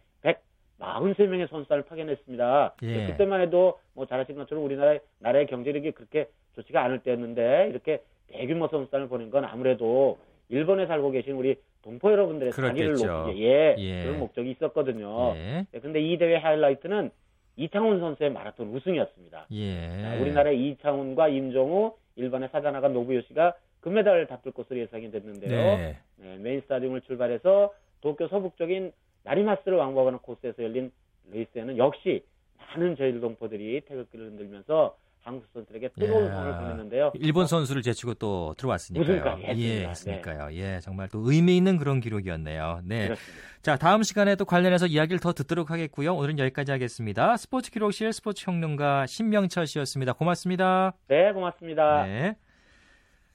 [0.78, 2.74] 143명의 선수단을 파견했습니다.
[2.82, 3.06] 예.
[3.06, 8.68] 그때만 해도 뭐 잘 아시는 것처럼 우리나라의 나라의 경제력이 그렇게 좋지가 않을 때였는데 이렇게 대규모
[8.68, 14.18] 선수단을 보낸 건 아무래도 일본에 살고 계신 우리 동포 여러분들의 사기를 높이기 예, 예, 그런
[14.18, 15.34] 목적이 있었거든요.
[15.36, 15.66] 예.
[15.72, 17.10] 그런데 이 대회 하이라이트는
[17.56, 19.46] 이창훈 선수의 마라톤 우승이었습니다.
[19.52, 20.02] 예.
[20.02, 25.50] 자, 우리나라의 이창훈과 임종우, 일본의 사다나가 노부요시가 금메달을 다툴 것으로 예상이 됐는데요.
[25.50, 25.98] 네.
[26.16, 28.92] 네, 메인 스타디움을 출발해서 도쿄 서북적인
[29.24, 30.90] 나리마스를 왕복하는 코스에서 열린
[31.30, 32.24] 레이스에는 역시
[32.58, 37.12] 많은 저희 동포들이 태극기를 흔들면서 한국 선수들에게 뜨거운 성을 보냈는데요.
[37.14, 39.38] 일본 선수를 제치고 또 들어왔으니까요.
[39.56, 40.48] 예, 했으니까요.
[40.48, 40.56] 네.
[40.56, 42.80] 예, 정말 또 의미 있는 그런 기록이었네요.
[42.84, 43.04] 네.
[43.04, 43.42] 그렇습니다.
[43.62, 46.16] 자, 다음 시간에 또 관련해서 이야기를 더 듣도록 하겠고요.
[46.16, 47.36] 오늘은 여기까지 하겠습니다.
[47.36, 50.12] 스포츠 기록실 스포츠 평론가 신명철 씨였습니다.
[50.12, 50.94] 고맙습니다.
[51.06, 52.04] 네, 고맙습니다.
[52.04, 52.34] 네.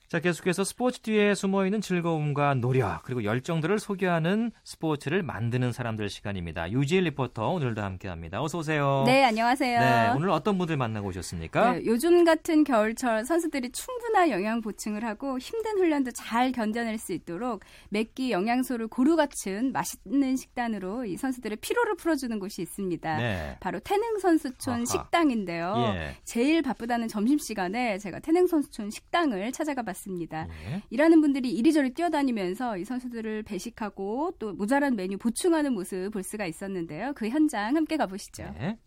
[0.09, 6.71] 자, 계속해서 스포츠 뒤에 숨어 있는 즐거움과 노력, 그리고 열정들을 소개하는 스포츠를 만드는 사람들 시간입니다.
[6.71, 8.41] 유지일 리포터 오늘도 함께 합니다.
[8.41, 9.03] 어서 오세요.
[9.05, 9.79] 네, 안녕하세요.
[9.81, 11.73] 네, 오늘 어떤 분들 만나고 오셨습니까?
[11.73, 17.63] 네, 요즘 같은 겨울철 선수들이 충분한 영양 보충을 하고 힘든 훈련도 잘 견뎌낼 수 있도록
[17.89, 23.17] 매끼 영양소를 고루 갖춘 맛있는 식단으로 이 선수들의 피로를 풀어주는 곳이 있습니다.
[23.17, 23.57] 네.
[23.59, 24.85] 바로 태능선수촌 아하.
[24.85, 25.73] 식당인데요.
[25.95, 26.15] 예.
[26.23, 29.96] 제일 바쁘다는 점심시간에 제가 태능선수촌 식당을 찾아가 봤습니다.
[29.97, 30.45] 같습니다.
[30.45, 30.81] 네.
[30.89, 37.13] 일하는 분들이 이리저리 뛰어다니면서 이 선수들을 배식하고 또 모자란 메뉴 보충하는 모습 볼 수가 있었는데요.
[37.15, 38.43] 그 현장 함께 가보시죠.
[38.59, 38.77] 네.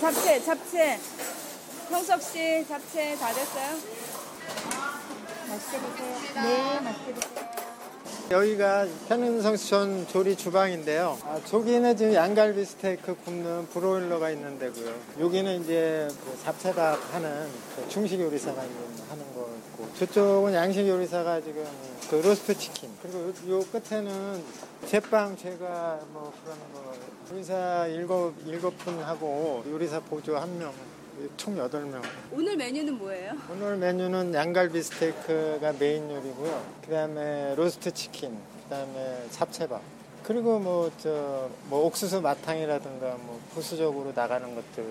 [0.00, 0.98] 잡채, 잡채.
[1.90, 3.78] 형석 씨, 잡채 다 됐어요?
[5.48, 6.44] 맛있게 드세요.
[6.44, 7.48] 네, 맛있게 드세요.
[8.30, 11.18] 여기가 태능선수촌 조리 주방인데요.
[11.24, 14.94] 아, 저기는 지금 양갈비 스테이크 굽는 브로일러가 있는 데고요.
[15.18, 19.47] 여기는 이제 그 잡채밥 하는 그 중식 요리사가 하는 거고
[19.98, 21.64] 저쪽은 양식 요리사가 지금
[22.08, 24.44] 그 로스트 치킨 그리고 요, 요 끝에는
[24.86, 26.94] 제빵 제과 뭐 그런 거
[27.32, 30.72] 요리사 일곱 일곱 분 하고 요리사 보조 한 명.
[31.36, 32.00] 총 8명.
[32.30, 33.32] 오늘 메뉴는 뭐예요?
[33.50, 36.62] 오늘 메뉴는 양갈비 스테이크가 메인 요리고요.
[36.84, 39.82] 그 다음에 로스트 치킨, 그 다음에 잡채밥.
[40.22, 44.84] 그리고 뭐, 저, 뭐, 옥수수 맛탕이라든가 뭐, 부수적으로 나가는 것들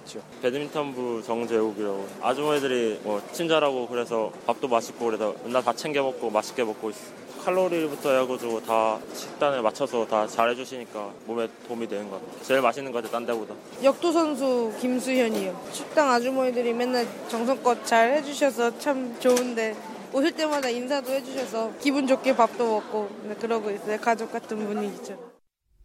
[0.00, 0.20] 있죠.
[0.42, 2.06] 배드민턴부 정재욱이라고.
[2.22, 7.20] 아주머니들이 뭐, 친절하고 그래서 밥도 맛있고 그래서 맨날 다 챙겨 먹고 맛있게 먹고 있어요.
[7.44, 12.42] 칼로리부터 해가지고 다 식단에 맞춰서 다 잘해주시니까 몸에 도움이 되는 것 같아요.
[12.42, 13.54] 제일 맛있는 것 같아요, 딴 데보다.
[13.82, 15.58] 역도 선수 김수현이요.
[15.72, 19.74] 식당 아주머니들이 맨날 정성껏 잘 해주셔서 참 좋은데
[20.12, 23.08] 오실 때마다 인사도 해주셔서 기분 좋게 밥도 먹고
[23.40, 23.98] 그러고 있어요.
[23.98, 25.29] 가족 같은 분위기죠.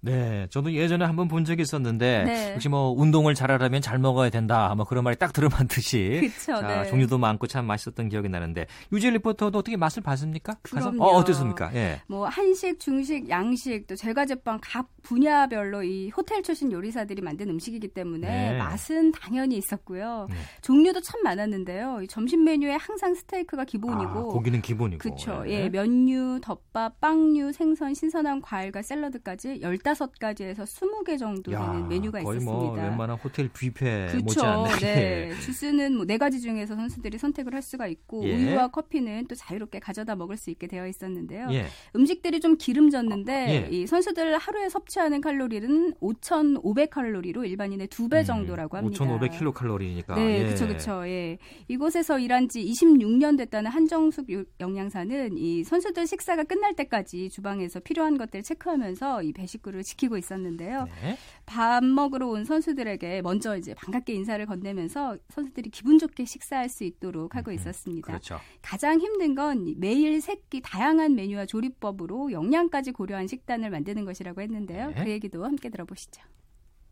[0.06, 2.54] 네, 저도 예전에 한번 본 적이 있었는데 네.
[2.54, 4.74] 역시 뭐 운동을 잘하려면 잘 먹어야 된다.
[4.76, 6.90] 뭐 그런 말이 딱 들어만 듯이 그쵸, 자, 네.
[6.90, 10.58] 종류도 많고 참 맛있었던 기억이 나는데 유지 리포터도 어떻게 맛을 봤습니까?
[10.62, 11.04] 그럼요.
[11.04, 11.74] 어, 어땠습니까?
[11.76, 12.02] 예.
[12.08, 18.28] 뭐 한식, 중식, 양식 또 제과제빵 각 분야별로 이 호텔 출신 요리사들이 만든 음식이기 때문에
[18.52, 18.58] 네.
[18.58, 20.28] 맛은 당연히 있었고요.
[20.30, 20.36] 네.
[20.62, 22.02] 종류도 참 많았는데요.
[22.10, 25.44] 점심 메뉴에 항상 스테이크가 기본이고 아, 고기는 기본이고 그렇죠.
[25.48, 32.22] 예, 면류, 덮밥, 빵류, 생선, 신선한 과일과 샐러드까지 15 15가지에서 20개 정도 되는 야, 메뉴가
[32.24, 32.54] 거의 뭐 있었습니다.
[32.54, 34.68] 뭐 웬만한 호텔 뷔페 그렇죠.
[34.80, 35.32] 네.
[35.42, 38.36] 주스는 뭐 네 가지 중에서 선수들이 선택을 할 수가 있고 예.
[38.36, 41.48] 우유와 커피는 또 자유롭게 가져다 먹을 수 있게 되어 있었는데요.
[41.52, 41.66] 예.
[41.96, 43.68] 음식들이 좀 기름졌는데 아, 예.
[43.72, 49.04] 이 선수들 하루에 섭취 하는 칼로리는 5,500칼로리로 일반인의 두 배 정도라고 합니다.
[49.04, 50.16] 5,500킬로칼로리니까.
[50.16, 51.08] 네, 그렇죠, 그렇죠.
[51.08, 51.38] 예.
[51.68, 54.28] 이곳에서 일한 지 26년 됐다는 한정숙
[54.60, 60.88] 영양사는 이 선수들 식사가 끝날 때까지 주방에서 필요한 것들 체크하면서 이 배식구를 지키고 있었는데요.
[61.02, 61.18] 네.
[61.46, 67.36] 밥 먹으러 온 선수들에게 먼저 이제 반갑게 인사를 건네면서 선수들이 기분 좋게 식사할 수 있도록
[67.36, 68.08] 하고 있었습니다.
[68.08, 68.40] 그렇죠.
[68.62, 74.90] 가장 힘든 건 매일 새끼 다양한 메뉴와 조리법으로 영양까지 고려한 식단을 만드는 것이라고 했는데요.
[74.90, 75.04] 네.
[75.04, 76.22] 그 얘기도 함께 들어보시죠.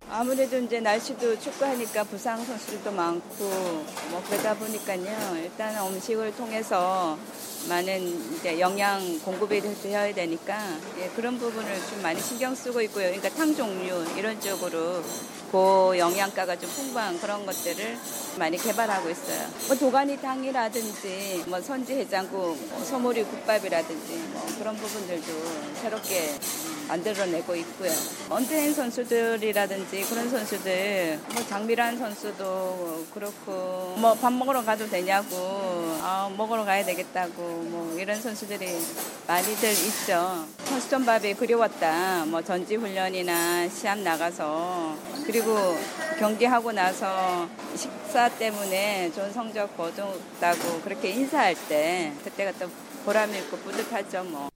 [0.10, 3.46] 아무래도 이제 날씨도 춥고 하니까 부상 선수들도 많고
[4.10, 5.38] 뭐 그러다 보니까요.
[5.38, 7.18] 일단 음식을 통해서
[7.70, 10.58] 많은 이제 영양 공급이 되어야 되니까
[11.00, 13.06] 예, 그런 부분을 좀 많이 신경 쓰고 있고요.
[13.06, 15.02] 그러니까 탕 종류 이런 쪽으로
[15.52, 17.98] 고 영양가가 좀 풍부한 그런 것들을
[18.38, 19.48] 많이 개발하고 있어요.
[19.68, 25.26] 뭐 도가니탕이라든지 뭐 선지 해장국, 뭐 소머리 국밥이라든지 뭐 그런 부분들도
[25.82, 26.34] 새롭게
[26.94, 27.92] 만들어내고 있고요.
[28.30, 35.36] 언더핸 선수들이라든지 그런 선수들, 뭐 장미란 선수도 그렇고 뭐 밥 먹으러 가도 되냐고,
[36.02, 38.68] 아, 먹으러 가야 되겠다고 뭐 이런 선수들이
[39.28, 40.46] 많이들 있죠.
[40.66, 42.26] 선수촌밥이 그리웠다.
[42.26, 45.56] 뭐 전지 훈련이나 시합 나가서 그리고
[46.20, 52.70] 경기하고 나서 식사 때문에 좋은 성적 거뒀다고 그렇게 인사할 때 그때가 또
[53.04, 54.50] 보람 있고 뿌듯하죠 뭐.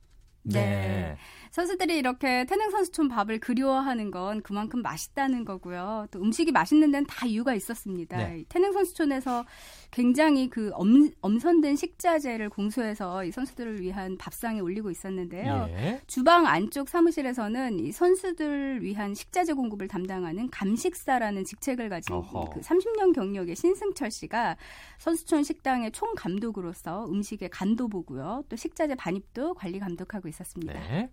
[0.43, 1.17] 네.
[1.57, 1.65] 네.
[1.65, 6.05] 선수들이 이렇게 태능 선수촌 밥을 그리워하는 건 그만큼 맛있다는 거고요.
[6.11, 8.15] 또 음식이 맛있는 데는 다 이유가 있었습니다.
[8.15, 8.45] 네.
[8.47, 9.43] 태능 선수촌에서
[9.89, 15.67] 굉장히 그 엄, 엄선된 식자재를 공수해서 이 선수들을 위한 밥상에 올리고 있었는데요.
[15.71, 16.01] 예.
[16.05, 22.21] 주방 안쪽 사무실에서는 이 선수들 위한 식자재 공급을 담당하는 감식사라는 직책을 가진
[22.53, 24.57] 그 30년 경력의 신승철 씨가
[24.99, 28.43] 선수촌 식당의 총 감독으로서 음식의 간도 보고요.
[28.47, 30.73] 또 식자재 반입도 관리 감독하고 있었습니다.
[30.73, 31.09] 네.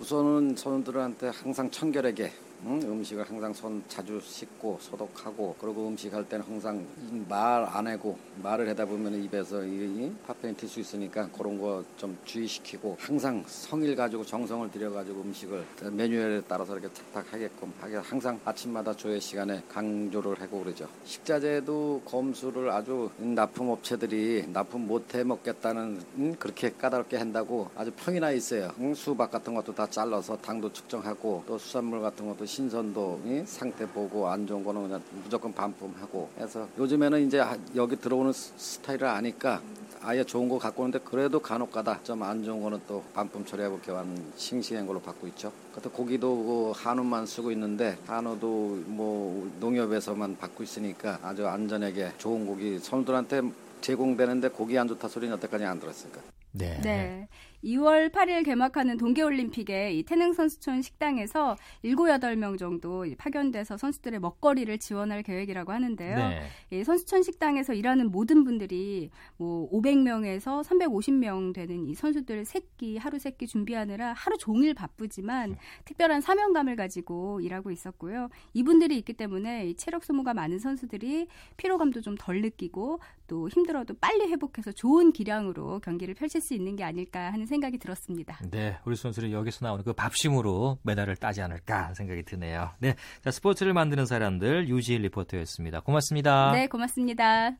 [0.00, 2.32] 우선은 선수들한테 항상 청결하게
[2.64, 2.80] 응?
[2.82, 6.86] 음식을 항상 손 자주 씻고 소독하고 그리고 음식할 때는 항상
[7.28, 12.16] 말 안 하고 말을 하다 보면 입에서 이 파편이 튈 수 있으니까 그런 거 좀
[12.24, 18.94] 주의시키고 항상 성일 가지고 정성을 들여 가지고 음식을 메뉴에 따라서 이렇게 착탁하게끔 하게 항상 아침마다
[18.94, 20.88] 조회 시간에 강조를 하고 그러죠.
[21.04, 26.36] 식자재도 검수를 아주 납품 업체들이 납품 못해 먹겠다는 응?
[26.38, 28.70] 그렇게 까다롭게 한다고 아주 평이 나 있어요.
[28.78, 28.94] 응?
[28.94, 34.46] 수박 같은 것도 다 잘라서 당도 측정하고 또 수산물 같은 것도 신선도 상태 보고 안
[34.46, 37.42] 좋은 거는 그냥 무조건 반품하고 해서 요즘에는 이제
[37.74, 39.60] 여기 들어오는 스타일을 아니까
[40.02, 43.78] 아예 좋은 거 갖고 오는데 그래도 간혹 가다 좀 안 좋은 거는 또 반품 처리하고
[43.80, 44.06] 교환
[44.36, 45.52] 싱싱한 걸로 받고 있죠.
[45.74, 52.78] 그것도 고기도 그 한우만 쓰고 있는데 한우도 뭐 농협에서만 받고 있으니까 아주 안전하게 좋은 고기
[52.78, 53.42] 선수들한테
[53.80, 56.20] 제공되는데 고기 안 좋다 소리는 여태까지 안 들었으니까.
[56.52, 56.80] 네.
[56.82, 57.28] 네.
[57.66, 65.22] 2월 8일 개막하는 동계올림픽에 이 태능 선수촌 식당에서 7, 8명 정도 파견돼서 선수들의 먹거리를 지원할
[65.22, 66.16] 계획이라고 하는데요.
[66.16, 66.42] 네.
[66.70, 73.46] 이 선수촌 식당에서 일하는 모든 분들이 뭐 500명에서 350명 되는 이 선수들 새끼 하루 새끼
[73.46, 75.58] 준비하느라 하루 종일 바쁘지만 네.
[75.84, 78.28] 특별한 사명감을 가지고 일하고 있었고요.
[78.54, 84.72] 이분들이 있기 때문에 체력 소모가 많은 선수들이 피로감도 좀 덜 느끼고 또 힘들어도 빨리 회복해서
[84.72, 88.38] 좋은 기량으로 경기를 펼칠 수 있는 게 아닐까 하는 생각이 들었습니다.
[88.50, 92.70] 네, 우리 선수들이 여기서 나오는 그 밥심으로 메달을 따지 않을까 생각이 드네요.
[92.78, 95.80] 네, 자 스포츠를 만드는 사람들 유지일 리포터였습니다.
[95.80, 96.52] 고맙습니다.
[96.52, 97.56] 네, 고맙습니다.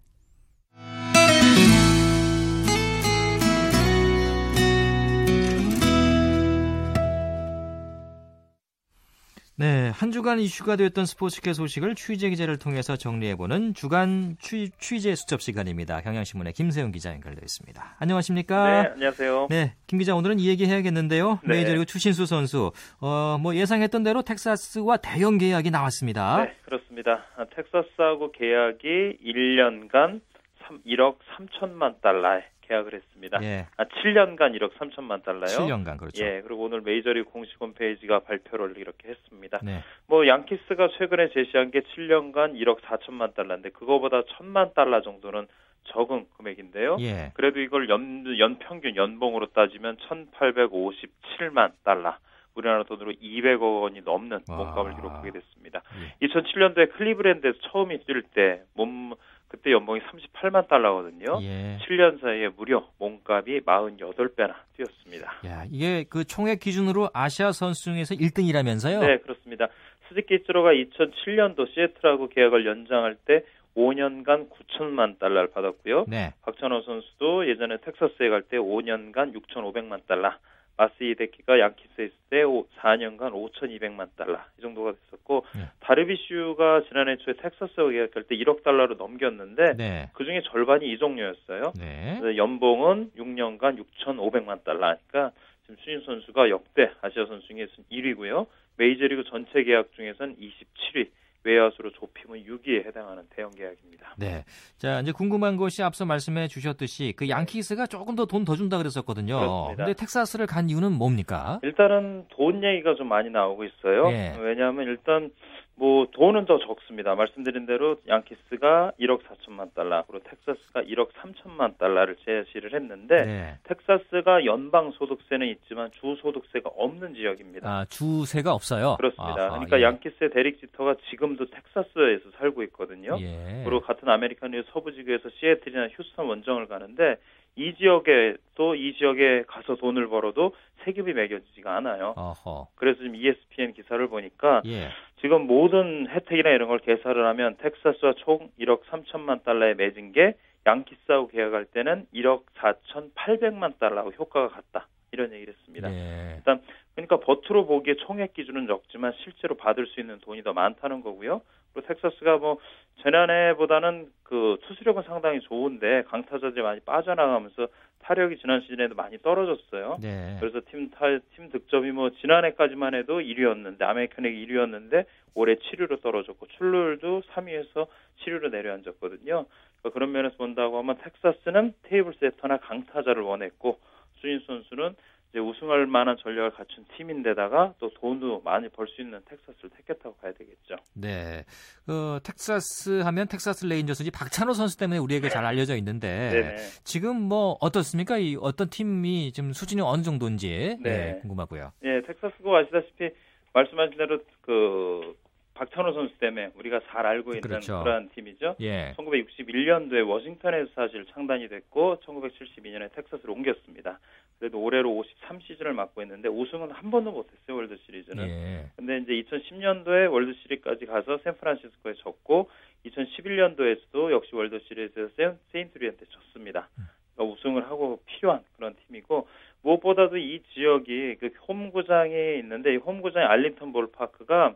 [9.59, 15.40] 네, 한 주간 이슈가 되었던 스포츠계 소식을 취재 기자를 통해서 정리해보는 주간 취, 취재 수첩
[15.40, 16.03] 시간입니다.
[16.03, 17.97] 경향신문의 김세용 기자 연결되어 있습니다.
[17.99, 18.83] 안녕하십니까?
[18.83, 19.47] 네, 안녕하세요.
[19.49, 21.40] 네, 김 기자 오늘은 이 얘기 해야겠는데요.
[21.42, 21.55] 네.
[21.55, 26.45] 메이저리그 추신수 선수, 어, 뭐 예상했던 대로 텍사스와 대형 계약이 나왔습니다.
[26.45, 27.25] 네, 그렇습니다.
[27.55, 30.21] 텍사스하고 계약이 1년간
[30.69, 33.42] 3, 1억 3천만 달러에 계약을 했습니다.
[33.42, 33.66] 예.
[33.76, 35.46] 아, 7년간 1억 3천만 달러요.
[35.46, 36.24] 7년간 그렇죠.
[36.24, 39.61] 예, 그리고 오늘 메이저리그 공식 홈페이지가 발표를 이렇게 했습니다.
[39.62, 39.83] 네.
[40.07, 45.46] 뭐 양키스가 최근에 제시한 게 7년간 1억 4천만 달러인데 그거보다 1천만 달러 정도는
[45.85, 46.96] 적은 금액인데요.
[47.00, 47.31] 예.
[47.35, 52.16] 그래도 이걸 연, 연 평균 연봉으로 따지면 1,857만 달러.
[52.55, 55.83] 우리나라 돈으로 200억 원이 넘는 몸값을 기록하게 됐습니다.
[56.20, 56.26] 예.
[56.26, 59.16] 2007년도에 클리브랜드에서 처음 뛸때몸
[59.48, 61.38] 그때 연봉이 38만 달러거든요.
[61.42, 61.78] 예.
[61.82, 65.32] 7년 사이에 무려 몸값이 48배나 뛰었습니다.
[65.46, 69.00] 야, 이게 그 총액 기준으로 아시아 선수 중에서 1등이라면서요?
[69.00, 69.68] 네, 그렇습니다.
[70.09, 73.44] 스즈키 이츠로가 2007년도 시애틀하고 계약을 연장할 때
[73.76, 76.06] 5년간 9천만 달러를 받았고요.
[76.09, 76.32] 네.
[76.42, 80.32] 박찬호 선수도 예전에 텍사스에 갈 때 5년간 6,500만 달러,
[80.77, 85.62] 마스이데키가 양키스에 있을 때 4년간 5,200만 달러 이 정도가 됐었고 네.
[85.81, 90.11] 다르비슈가 지난해 초에 텍사스와 계약할 때 1억 달러로 넘겼는데 네.
[90.15, 91.73] 그중에 절반이 이종료였어요.
[91.79, 92.21] 네.
[92.37, 94.97] 연봉은 6년간 6,500만 달러.
[95.09, 98.47] 그러니까 지금 수인 선수가 역대 아시아 선수 중에 1위고요.
[98.77, 101.09] 메이저리그 전체 계약 중에선 27위.
[101.46, 104.14] 외야수로 좁히면 6위에 해당하는 대형 계약입니다.
[104.18, 104.44] 네.
[104.78, 109.38] 자, 이제 궁금한 것이 앞서 말씀해 주셨듯이 그 양키스가 조금 더 돈더 준다 그랬었거든요.
[109.38, 109.85] 그렇습니다.
[109.85, 111.61] 근데 텍사스를 간 이유는 뭡니까?
[111.62, 114.11] 일단은 돈 얘기가 좀 많이 나오고 있어요.
[114.11, 114.35] 예.
[114.40, 115.30] 왜냐하면 일단
[115.79, 117.15] 뭐 돈은 더 적습니다.
[117.15, 123.59] 말씀드린 대로 양키스가 1억 4천만 달러, 그리고 텍사스가 1억 3천만 달러를 제시를 했는데 네.
[123.65, 127.69] 텍사스가 연방 소득세는 있지만 주 소득세가 없는 지역입니다.
[127.69, 128.97] 아, 주세가 없어요.
[128.97, 129.43] 그렇습니다.
[129.43, 129.83] 아하, 그러니까 예.
[129.83, 133.19] 양키스의 데릭 지터가 지금도 텍사스에서 살고 있거든요.
[133.21, 133.62] 예.
[133.65, 137.17] 그리고 같은 아메리칸 리그 서부 지구에서 시애틀이나 휴스턴 원정을 가는데
[137.57, 142.14] 이 지역에 또 이 지역에 가서 돈을 벌어도 세금이 매겨지지가 않아요.
[142.16, 142.69] 어허.
[142.75, 144.88] 그래서 지금 ESPN 기사를 보니까 예.
[145.21, 150.35] 지금 모든 혜택이나 이런 걸 계산을 하면 텍사스와 총 1억 3천만 달러에 맺은 게
[150.66, 154.88] 양키스하고 계약할 때는 1억 4천8백만 달러하고 효과가 같다.
[155.12, 155.88] 이런 얘기를 했습니다.
[155.88, 156.35] 네.
[156.37, 156.61] 일단
[156.95, 161.41] 그러니까 버트로 보기에 총액 기준은 적지만 실제로 받을 수 있는 돈이 더 많다는 거고요.
[161.77, 162.59] 그리고 텍사스가 뭐
[163.03, 167.68] 지난해보다는 그 투수력은 상당히 좋은데 강타자들이 많이 빠져나가면서
[168.01, 169.99] 타력이 지난 시즌에도 많이 떨어졌어요.
[170.01, 170.37] 네.
[170.41, 175.05] 그래서 팀 타, 팀 득점이 뭐 지난해까지만 해도 1위였는데 아메리칸 리그 1위였는데
[175.35, 177.87] 올해 7위로 떨어졌고 출루율도 3위에서
[178.24, 179.45] 7위로 내려앉았거든요.
[179.45, 183.79] 그러니까 그런 면에서 본다고 하면 텍사스는 table setter나 강타자를 원했고
[184.20, 184.95] 추신수 선수는
[185.37, 190.32] 이제 우승할 만한 전력을 갖춘 팀인데다가 또 돈도 많이 벌 수 있는 텍사스를 택했다고 봐야
[190.32, 190.76] 되겠죠.
[190.95, 191.45] 네.
[191.84, 196.57] 그 텍사스 하면 텍사스 레인저스지 박찬호 선수 때문에 우리에게 잘 알려져 있는데 네네.
[196.84, 198.16] 지금 뭐 어떻습니까?
[198.16, 200.91] 이 어떤 팀이 지금 수준이 어느 정도인지 네.
[200.91, 201.72] 네, 궁금하고요.
[201.80, 203.11] 네, 텍사스가 아시다시피
[203.53, 205.16] 말씀하신 대로 그
[205.57, 207.80] 박찬호 선수 때문에 우리가 잘 알고 있는 그렇죠.
[207.80, 208.57] 그러한 팀이죠.
[208.61, 208.92] 예.
[208.98, 213.98] 1961년도에 워싱턴에서 사실 창단이 됐고 1972년에 텍사스로 옮겼습니다.
[214.38, 218.28] 그래도 올해로 53시즌을 맞고 있는데 우승은 한 번도 못했어요 월드 시리즈는.
[218.28, 218.66] 예.
[218.76, 222.50] 근데 이제 2010년도에 월드 시리즈까지 가서 샌프란시스코에 졌고
[222.84, 225.11] 2011년도에서도 역시 월드 시리즈에서
[225.52, 226.68] 세인트루이한테 졌습니다.
[227.14, 229.26] 그러니까 우승을 하고 필요한 그런 팀이고
[229.62, 234.54] 무엇보다도 이 지역이 그 홈구장에 있는데 이 홈구장의 알링턴 볼파크가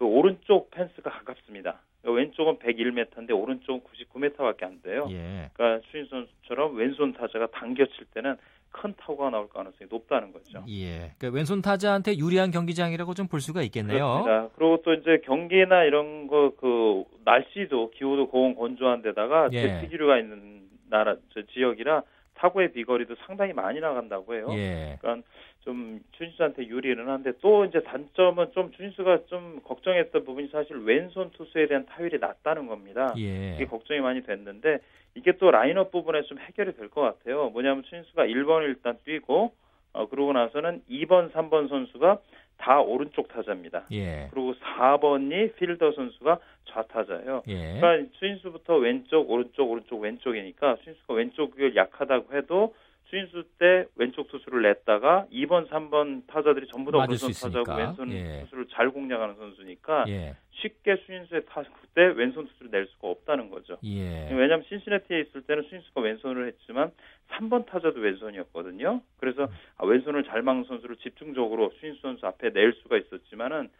[0.00, 1.78] 그 오른쪽 펜스가 가깝습니다.
[2.04, 5.06] 왼쪽은 101m인데 오른쪽은 99m밖에 안 돼요.
[5.10, 5.50] 예.
[5.52, 8.36] 그러니까 추인 선수처럼 왼손 타자가 당겨 칠 때는
[8.70, 10.64] 큰 타구가 나올 가능성이 높다는 거죠.
[10.70, 11.12] 예.
[11.18, 14.22] 그러니까 왼손 타자한테 유리한 경기장이라고 좀 볼 수가 있겠네요.
[14.24, 14.48] 그렇습니다.
[14.56, 19.60] 그리고 또 이제 경기나 이런 거 그 날씨도 기후도 고온 건조한 데다가 예.
[19.66, 22.02] 대피기류가 있는 나라 저 지역이라
[22.40, 24.46] 타구의 비거리도 상당히 많이 나간다고 해요.
[24.52, 24.96] 예.
[25.00, 25.28] 그러니까
[25.60, 31.66] 좀 준수한테 유리는 한데 또 이제 단점은 좀 준수가 좀 걱정했던 부분이 사실 왼손 투수에
[31.66, 33.12] 대한 타율이 낮다는 겁니다.
[33.18, 33.54] 예.
[33.56, 34.78] 이게 걱정이 많이 됐는데
[35.14, 37.50] 이게 또 라인업 부분에 좀 해결이 될 것 같아요.
[37.50, 39.52] 뭐냐면 준수가 1번을 일단 뛰고
[39.92, 42.18] 어 그러고 나서는 2번, 3번 선수가
[42.60, 43.86] 다 오른쪽 타자입니다.
[43.92, 44.28] 예.
[44.30, 46.38] 그리고 4번이 필더 선수가
[46.68, 47.42] 좌타자예요.
[47.48, 47.80] 예.
[47.80, 52.74] 그러니까 수인수부터 왼쪽, 오른쪽, 오른쪽, 왼쪽이니까 수인수가 왼쪽이 약하다고 해도
[53.10, 58.42] 수인수 때 왼쪽 투수를 냈다가 2번, 3번 타자들이 전부 다 오른손 타자고 왼손 예.
[58.44, 60.36] 투수를 잘 공략하는 선수니까 예.
[60.52, 63.78] 쉽게 수인수에 타수 때 왼손 투수를 낼 수가 없다는 거죠.
[63.84, 64.28] 예.
[64.30, 66.92] 왜냐하면 신시내티에 있을 때는 수인수가 왼손을 했지만
[67.30, 69.02] 3번 타자도 왼손이었거든요.
[69.18, 69.48] 그래서 음.
[69.76, 73.70] 아, 왼손을 잘 막는 선수를 집중적으로 수인수 선수 앞에 낼 수가 있었지만은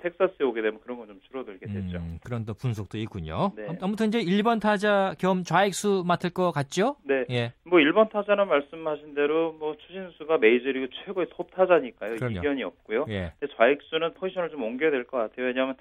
[0.00, 1.98] 텍사스에 오게 되면 그런 건 좀 줄어들게 되죠.
[1.98, 3.52] 음, 그런 또 분석도 있군요.
[3.56, 3.66] 네.
[3.80, 6.96] 아무튼 이제 1번 타자 겸 좌익수 맡을 것 같죠?
[7.04, 7.24] 네.
[7.30, 7.52] 예.
[7.64, 12.16] 뭐 1번 타자는 말씀하신 대로 뭐 추신수가 메이저리그 최고의 톱 타자니까요.
[12.16, 12.38] 그럼요.
[12.38, 13.06] 이견이 없고요.
[13.08, 13.32] 예.
[13.40, 15.46] 근데 좌익수는 포지션을 좀 옮겨야 될 것 같아요.
[15.46, 15.74] 왜냐하면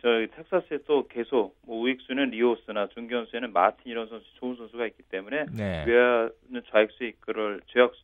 [0.00, 5.44] 저희 텍사스에 또 계속 뭐 우익수는 리오스나 중견수에는 마틴 이런 선수 좋은 선수가 있기 때문에
[5.56, 5.84] 네.
[5.86, 7.60] 외야는 좌익수에 이끌을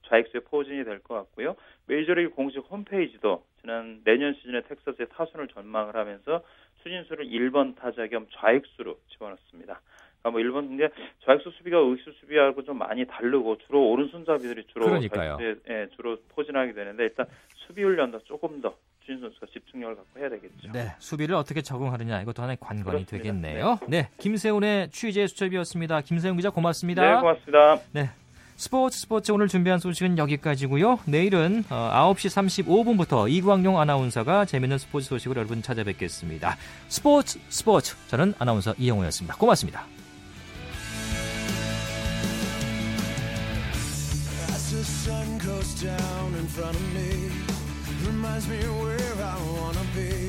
[0.08, 1.56] 좌익수의 포진이 될 것 같고요.
[1.86, 6.42] 메이저리그 공식 홈페이지도 지난 내년 시즌에 텍사스의 타순을 전망을 하면서
[6.82, 9.80] 수진수를 1번 타자 겸 좌익수로 집어넣습니다.
[10.20, 10.88] 그러니까 뭐 1번 이제
[11.24, 15.38] 좌익수 수비가 우익수 수비하고 좀 많이 다르고 주로 오른손잡이들이 주로 그러니까요.
[15.40, 20.72] 예, 주로 포진하게 되는데 일단 수비 훈련도 조금 더 주진 선수가 집중력을 갖고 해야 되겠죠.
[20.72, 23.16] 네, 수비를 어떻게 적응하느냐 이것도 하나의 관건이 그렇습니다.
[23.16, 23.78] 되겠네요.
[23.86, 24.02] 네.
[24.02, 26.00] 네, 김세훈의 취재 수첩이었습니다.
[26.02, 27.02] 김세훈 기자 고맙습니다.
[27.02, 27.80] 네, 고맙습니다.
[27.92, 28.10] 네.
[28.56, 31.00] 스포츠 스포츠 오늘 준비한 소식은 여기까지고요.
[31.06, 36.56] 내일은 9시 어, 35분부터 이광용 아나운서가 재밌는 스포츠 소식을 여러분 찾아뵙겠습니다.
[36.88, 39.36] 스포츠 스포츠 저는 아나운서 이영호였습니다.
[39.36, 39.84] 고맙습니다.
[48.24, 50.23] Reminds me where I wanna be